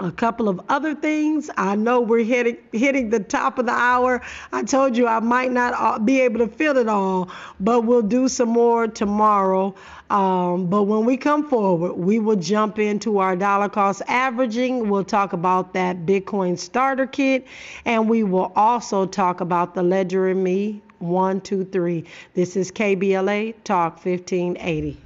a 0.00 0.10
couple 0.10 0.48
of 0.48 0.60
other 0.68 0.96
things. 0.96 1.48
I 1.56 1.76
know 1.76 2.00
we're 2.00 2.24
hitting 2.24 2.56
hitting 2.72 3.10
the 3.10 3.20
top 3.20 3.60
of 3.60 3.66
the 3.66 3.72
hour. 3.72 4.20
I 4.52 4.64
told 4.64 4.96
you 4.96 5.06
I 5.06 5.20
might 5.20 5.52
not 5.52 6.04
be 6.04 6.20
able 6.20 6.40
to 6.40 6.48
fill 6.48 6.76
it 6.76 6.88
all, 6.88 7.30
but 7.60 7.82
we'll 7.82 8.02
do 8.02 8.26
some 8.26 8.48
more 8.48 8.88
tomorrow. 8.88 9.76
Um, 10.10 10.66
but 10.66 10.84
when 10.84 11.04
we 11.04 11.16
come 11.16 11.48
forward, 11.48 11.92
we 11.92 12.18
will 12.18 12.36
jump 12.36 12.80
into 12.80 13.18
our 13.18 13.36
dollar 13.36 13.68
cost 13.68 14.02
averaging. 14.08 14.88
We'll 14.88 15.04
talk 15.04 15.34
about 15.34 15.72
that 15.74 16.04
Bitcoin 16.04 16.58
starter 16.58 17.06
kit, 17.06 17.46
and 17.84 18.08
we 18.08 18.24
will 18.24 18.52
also 18.56 19.06
talk 19.06 19.40
about 19.40 19.76
the 19.76 19.84
Ledger 19.84 20.26
and 20.28 20.42
Me 20.42 20.82
one, 20.98 21.40
two, 21.40 21.64
three. 21.64 22.04
This 22.34 22.56
is 22.56 22.70
KBLA 22.72 23.54
Talk 23.64 24.04
1580. 24.04 24.98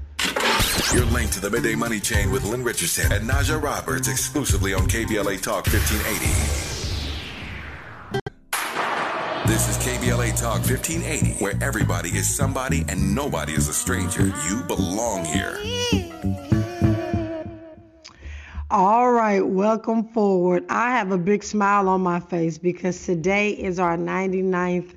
You're 0.95 1.05
linked 1.07 1.35
to 1.35 1.41
the 1.41 1.51
Midday 1.51 1.75
Money 1.75 2.01
Chain 2.01 2.31
with 2.31 2.45
Lynn 2.45 2.65
Richardson 2.65 3.13
and 3.13 3.29
Naja 3.29 3.63
Roberts 3.63 4.09
exclusively 4.09 4.75
on 4.75 4.89
KBLA 4.89 5.41
Talk 5.43 5.67
1580. 5.67 6.73
This 9.47 9.69
is 9.69 9.77
KBLA 9.85 10.41
Talk 10.41 10.61
1580, 10.61 11.45
where 11.45 11.55
everybody 11.61 12.09
is 12.11 12.33
somebody 12.35 12.85
and 12.89 13.15
nobody 13.15 13.53
is 13.53 13.69
a 13.69 13.73
stranger. 13.75 14.33
You 14.49 14.63
belong 14.67 15.25
here. 15.25 15.59
All 18.71 19.13
right, 19.13 19.47
welcome 19.47 20.05
forward. 20.05 20.65
I 20.71 20.93
have 20.93 21.13
a 21.13 21.19
big 21.19 21.45
smile 21.45 21.91
on 21.91 22.01
my 22.01 22.21
face 22.21 22.57
because 22.57 23.05
today 23.05 23.51
is 23.51 23.79
our 23.79 23.99
99th 23.99 24.95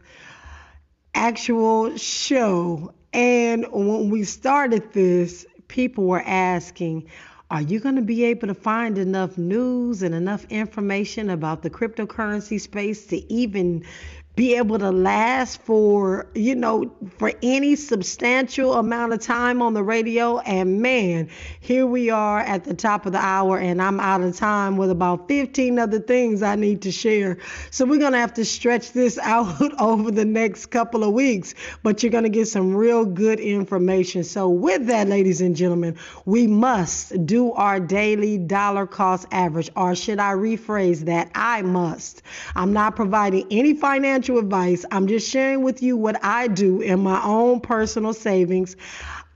actual 1.16 1.98
show. 1.98 2.94
And 3.14 3.66
when 3.72 4.10
we 4.10 4.24
started 4.26 4.94
this, 4.94 5.46
people 5.68 6.04
were 6.04 6.22
asking, 6.22 7.10
are 7.50 7.62
you 7.62 7.80
going 7.80 7.96
to 7.96 8.02
be 8.02 8.26
able 8.26 8.48
to 8.48 8.54
find 8.54 8.98
enough 8.98 9.38
news 9.38 10.04
and 10.04 10.14
enough 10.14 10.46
information 10.50 11.30
about 11.30 11.62
the 11.62 11.70
cryptocurrency 11.70 12.60
space 12.60 13.08
to 13.08 13.34
even 13.34 13.86
be 14.36 14.56
able 14.56 14.78
to 14.78 14.92
last 14.92 15.62
for, 15.62 16.28
you 16.36 16.56
know, 16.56 16.92
for 17.18 17.32
any 17.42 17.76
substantial 17.76 18.74
amount 18.74 19.14
of 19.14 19.22
time 19.22 19.62
on 19.62 19.74
the 19.74 19.84
radio. 19.84 20.40
And 20.40 20.82
man, 20.82 21.30
here 21.62 21.88
we 21.88 22.10
are 22.10 22.42
at 22.42 22.66
the 22.66 22.74
top 22.74 23.06
of 23.06 23.14
the 23.14 23.20
hour, 23.20 23.58
and 23.58 23.82
I'm 23.82 24.00
out 24.02 24.22
of 24.22 24.36
time 24.36 24.76
with 24.76 24.92
about 24.92 25.30
15 25.30 25.80
other 25.80 26.00
things 26.00 26.44
I 26.44 26.56
need 26.56 26.82
to 26.82 26.92
share. 26.92 27.38
So 27.72 27.86
we're 27.86 28.00
going 28.00 28.12
to 28.12 28.20
have 28.20 28.34
to 28.34 28.44
stretch 28.44 28.92
this 28.92 29.18
out 29.26 29.80
over 29.80 30.12
the 30.12 30.26
next 30.26 30.66
couple 30.68 31.04
of 31.06 31.14
weeks, 31.14 31.56
but 31.82 32.04
you're 32.04 32.12
going 32.12 32.24
to 32.26 32.30
get 32.30 32.48
some 32.48 32.76
real 32.76 33.06
good 33.06 33.40
information. 33.40 34.24
So, 34.26 34.50
with 34.50 34.88
that, 34.88 35.08
ladies 35.08 35.40
and 35.40 35.56
gentlemen, 35.56 35.98
we 36.26 36.48
must 36.48 37.26
do 37.26 37.54
our 37.54 37.80
daily 37.80 38.38
dollar 38.38 38.86
cost 38.86 39.28
average, 39.32 39.70
or 39.78 39.96
should 39.96 40.20
I 40.20 40.34
rephrase 40.34 41.06
that? 41.06 41.32
I 41.34 41.62
must. 41.62 42.22
I'm 42.56 42.74
not 42.74 42.96
providing 42.96 43.48
any 43.50 43.74
financial 43.74 44.25
financial 44.26 44.44
advice. 44.44 44.86
I'm 44.92 45.06
just 45.08 45.30
sharing 45.30 45.62
with 45.62 45.84
you 45.84 45.98
what 45.98 46.24
I 46.24 46.48
do 46.48 46.82
in 46.82 47.00
my 47.00 47.24
own 47.24 47.60
personal 47.60 48.14
savings. 48.14 48.76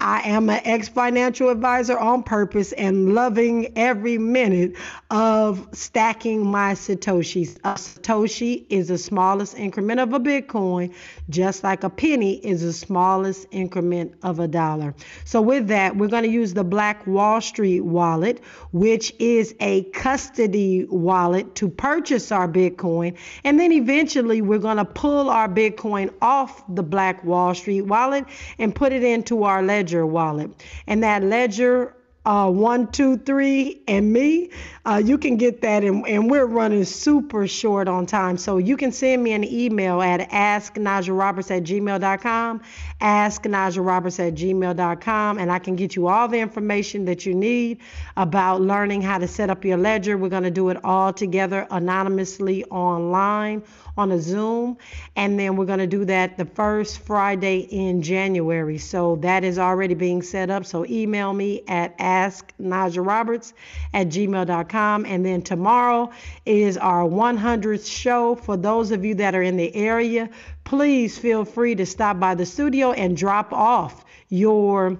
I 0.01 0.29
am 0.29 0.49
an 0.49 0.61
ex 0.63 0.87
financial 0.87 1.49
advisor 1.49 1.99
on 1.99 2.23
purpose 2.23 2.71
and 2.71 3.13
loving 3.13 3.77
every 3.77 4.17
minute 4.17 4.75
of 5.11 5.67
stacking 5.73 6.47
my 6.47 6.73
Satoshis. 6.73 7.57
A 7.65 7.73
Satoshi 7.73 8.65
is 8.69 8.87
the 8.87 8.97
smallest 8.97 9.57
increment 9.57 9.99
of 9.99 10.13
a 10.13 10.19
Bitcoin, 10.19 10.93
just 11.29 11.65
like 11.65 11.83
a 11.83 11.89
penny 11.89 12.35
is 12.35 12.61
the 12.61 12.71
smallest 12.71 13.47
increment 13.51 14.13
of 14.23 14.39
a 14.39 14.47
dollar. 14.47 14.95
So, 15.25 15.41
with 15.41 15.67
that, 15.67 15.97
we're 15.97 16.07
going 16.07 16.23
to 16.23 16.29
use 16.29 16.53
the 16.53 16.63
Black 16.63 17.05
Wall 17.05 17.41
Street 17.41 17.81
wallet, 17.81 18.39
which 18.71 19.13
is 19.19 19.53
a 19.59 19.83
custody 19.83 20.85
wallet 20.85 21.55
to 21.55 21.67
purchase 21.67 22.31
our 22.31 22.47
Bitcoin. 22.47 23.17
And 23.43 23.59
then 23.59 23.73
eventually, 23.73 24.41
we're 24.41 24.59
going 24.59 24.77
to 24.77 24.85
pull 24.85 25.29
our 25.29 25.49
Bitcoin 25.49 26.13
off 26.21 26.63
the 26.73 26.83
Black 26.83 27.21
Wall 27.25 27.53
Street 27.53 27.81
wallet 27.81 28.23
and 28.57 28.73
put 28.73 28.93
it 28.93 29.03
into 29.03 29.43
our 29.43 29.61
ledger 29.61 29.88
wallet. 30.05 30.49
And 30.87 31.03
that 31.03 31.23
ledger 31.23 31.95
uh, 32.29 32.47
one, 32.47 32.85
two, 32.91 33.17
three, 33.17 33.81
and 33.87 34.13
me, 34.13 34.51
uh, 34.85 35.01
you 35.03 35.17
can 35.17 35.35
get 35.35 35.63
that. 35.63 35.83
And, 35.83 36.07
and, 36.07 36.29
we're 36.29 36.45
running 36.45 36.85
super 36.85 37.47
short 37.47 37.87
on 37.87 38.05
time. 38.05 38.37
So 38.37 38.59
you 38.59 38.77
can 38.77 38.91
send 38.91 39.23
me 39.23 39.33
an 39.33 39.43
email 39.43 39.99
at 39.99 40.29
asknajaroberts 40.29 41.49
at 41.49 41.63
gmail.com, 41.63 42.61
asknajaroberts 43.01 44.27
at 44.27 44.35
gmail.com, 44.35 45.39
and 45.39 45.51
I 45.51 45.57
can 45.57 45.75
get 45.75 45.95
you 45.95 46.07
all 46.07 46.27
the 46.27 46.37
information 46.37 47.05
that 47.05 47.25
you 47.25 47.33
need 47.33 47.79
about 48.15 48.61
learning 48.61 49.01
how 49.01 49.17
to 49.17 49.27
set 49.27 49.49
up 49.49 49.65
your 49.65 49.77
ledger. 49.77 50.15
We're 50.15 50.29
going 50.29 50.43
to 50.43 50.51
do 50.51 50.69
it 50.69 50.77
all 50.83 51.11
together 51.11 51.65
anonymously 51.71 52.63
online 52.65 53.63
on 53.99 54.11
a 54.11 54.19
Zoom. 54.19 54.77
And 55.15 55.37
then 55.37 55.55
we're 55.55 55.65
going 55.65 55.79
to 55.79 55.87
do 55.87 56.05
that 56.05 56.37
the 56.37 56.45
first 56.45 56.99
Friday 56.99 57.59
in 57.69 58.01
January. 58.01 58.77
So 58.77 59.17
that 59.17 59.43
is 59.43 59.59
already 59.59 59.93
being 59.93 60.21
set 60.21 60.49
up. 60.49 60.65
So 60.65 60.85
email 60.85 61.33
me 61.33 61.63
at 61.67 61.95
asknajaroberts 62.19 63.53
at 63.93 64.07
gmail.com. 64.07 65.05
And 65.05 65.25
then 65.25 65.41
tomorrow 65.41 66.11
is 66.45 66.77
our 66.77 67.03
100th 67.03 67.89
show. 67.89 68.35
For 68.35 68.57
those 68.57 68.91
of 68.91 69.05
you 69.05 69.15
that 69.15 69.35
are 69.35 69.43
in 69.43 69.57
the 69.57 69.73
area, 69.75 70.29
please 70.63 71.17
feel 71.17 71.45
free 71.45 71.75
to 71.75 71.85
stop 71.85 72.19
by 72.19 72.35
the 72.35 72.45
studio 72.45 72.91
and 72.91 73.15
drop 73.15 73.53
off 73.53 74.05
your 74.29 74.99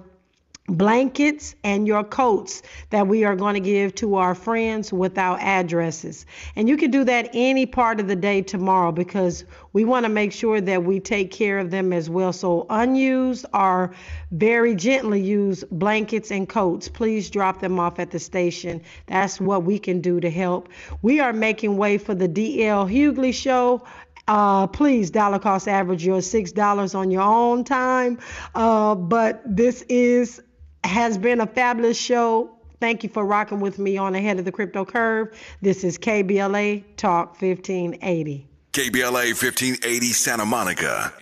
blankets 0.70 1.56
and 1.64 1.88
your 1.88 2.04
coats 2.04 2.62
that 2.90 3.08
we 3.08 3.24
are 3.24 3.36
going 3.36 3.56
to 3.56 3.60
give 3.60 3.96
to 3.96 4.16
our 4.16 4.36
friends 4.36 4.94
without 4.94 5.40
addresses. 5.40 6.26
And 6.56 6.70
you 6.70 6.78
can 6.78 6.92
do 6.92 7.04
that 7.06 7.30
any 7.34 7.66
part 7.66 8.00
of 8.00 8.08
the 8.08 8.16
day 8.16 8.42
tomorrow 8.42 8.92
because 8.92 9.46
we 9.74 9.86
want 9.86 10.06
to 10.06 10.10
make 10.10 10.32
sure 10.32 10.62
that 10.62 10.84
we 10.84 11.00
take 11.00 11.32
care 11.32 11.60
of 11.60 11.72
them 11.72 11.94
as 11.94 12.10
well. 12.10 12.34
So, 12.34 12.66
unused 12.70 13.46
or 13.54 13.94
very 14.32 14.76
gently 14.76 15.22
used 15.22 15.70
blankets 15.72 16.32
and 16.32 16.48
coats, 16.48 16.88
please 16.88 17.30
drop 17.30 17.60
them 17.60 17.80
off 17.80 18.00
at 18.00 18.12
the 18.12 18.20
station. 18.20 18.82
That's 19.08 19.40
what 19.40 19.64
we 19.64 19.80
can 19.80 20.02
do 20.02 20.20
to 20.20 20.30
help. 20.30 20.70
We 21.02 21.20
are 21.20 21.34
making 21.34 21.78
way 21.78 21.98
for 21.98 22.16
the 22.16 22.28
DL 22.28 22.90
Hughley 22.90 23.34
show 23.34 23.84
uh, 24.30 24.68
please 24.68 25.10
dollar 25.10 25.40
cost 25.40 25.68
average 25.68 26.06
your 26.06 26.22
six 26.22 26.52
dollars 26.52 26.94
on 26.94 27.10
your 27.10 27.24
own 27.24 27.64
time. 27.64 28.20
Uh, 28.54 28.94
but 28.94 29.42
this 29.44 29.82
is 29.90 30.40
has 30.84 31.18
been 31.18 31.42
a 31.42 31.48
fabulous 31.48 31.98
show. 32.00 32.52
Thank 32.80 33.04
you 33.04 33.10
for 33.10 33.26
rocking 33.26 33.60
with 33.60 33.80
me 33.80 33.98
on 33.98 34.16
Ahead 34.16 34.40
of 34.40 34.46
the 34.46 34.52
Crypto 34.52 34.86
Curve. 34.86 35.38
This 35.62 35.84
is 35.84 35.98
KBLA 35.98 36.84
Talk 36.96 37.42
1580. 37.42 38.48
KBLA 38.72 39.34
1580 39.34 40.06
Santa 40.14 40.46
Monica. 40.46 41.14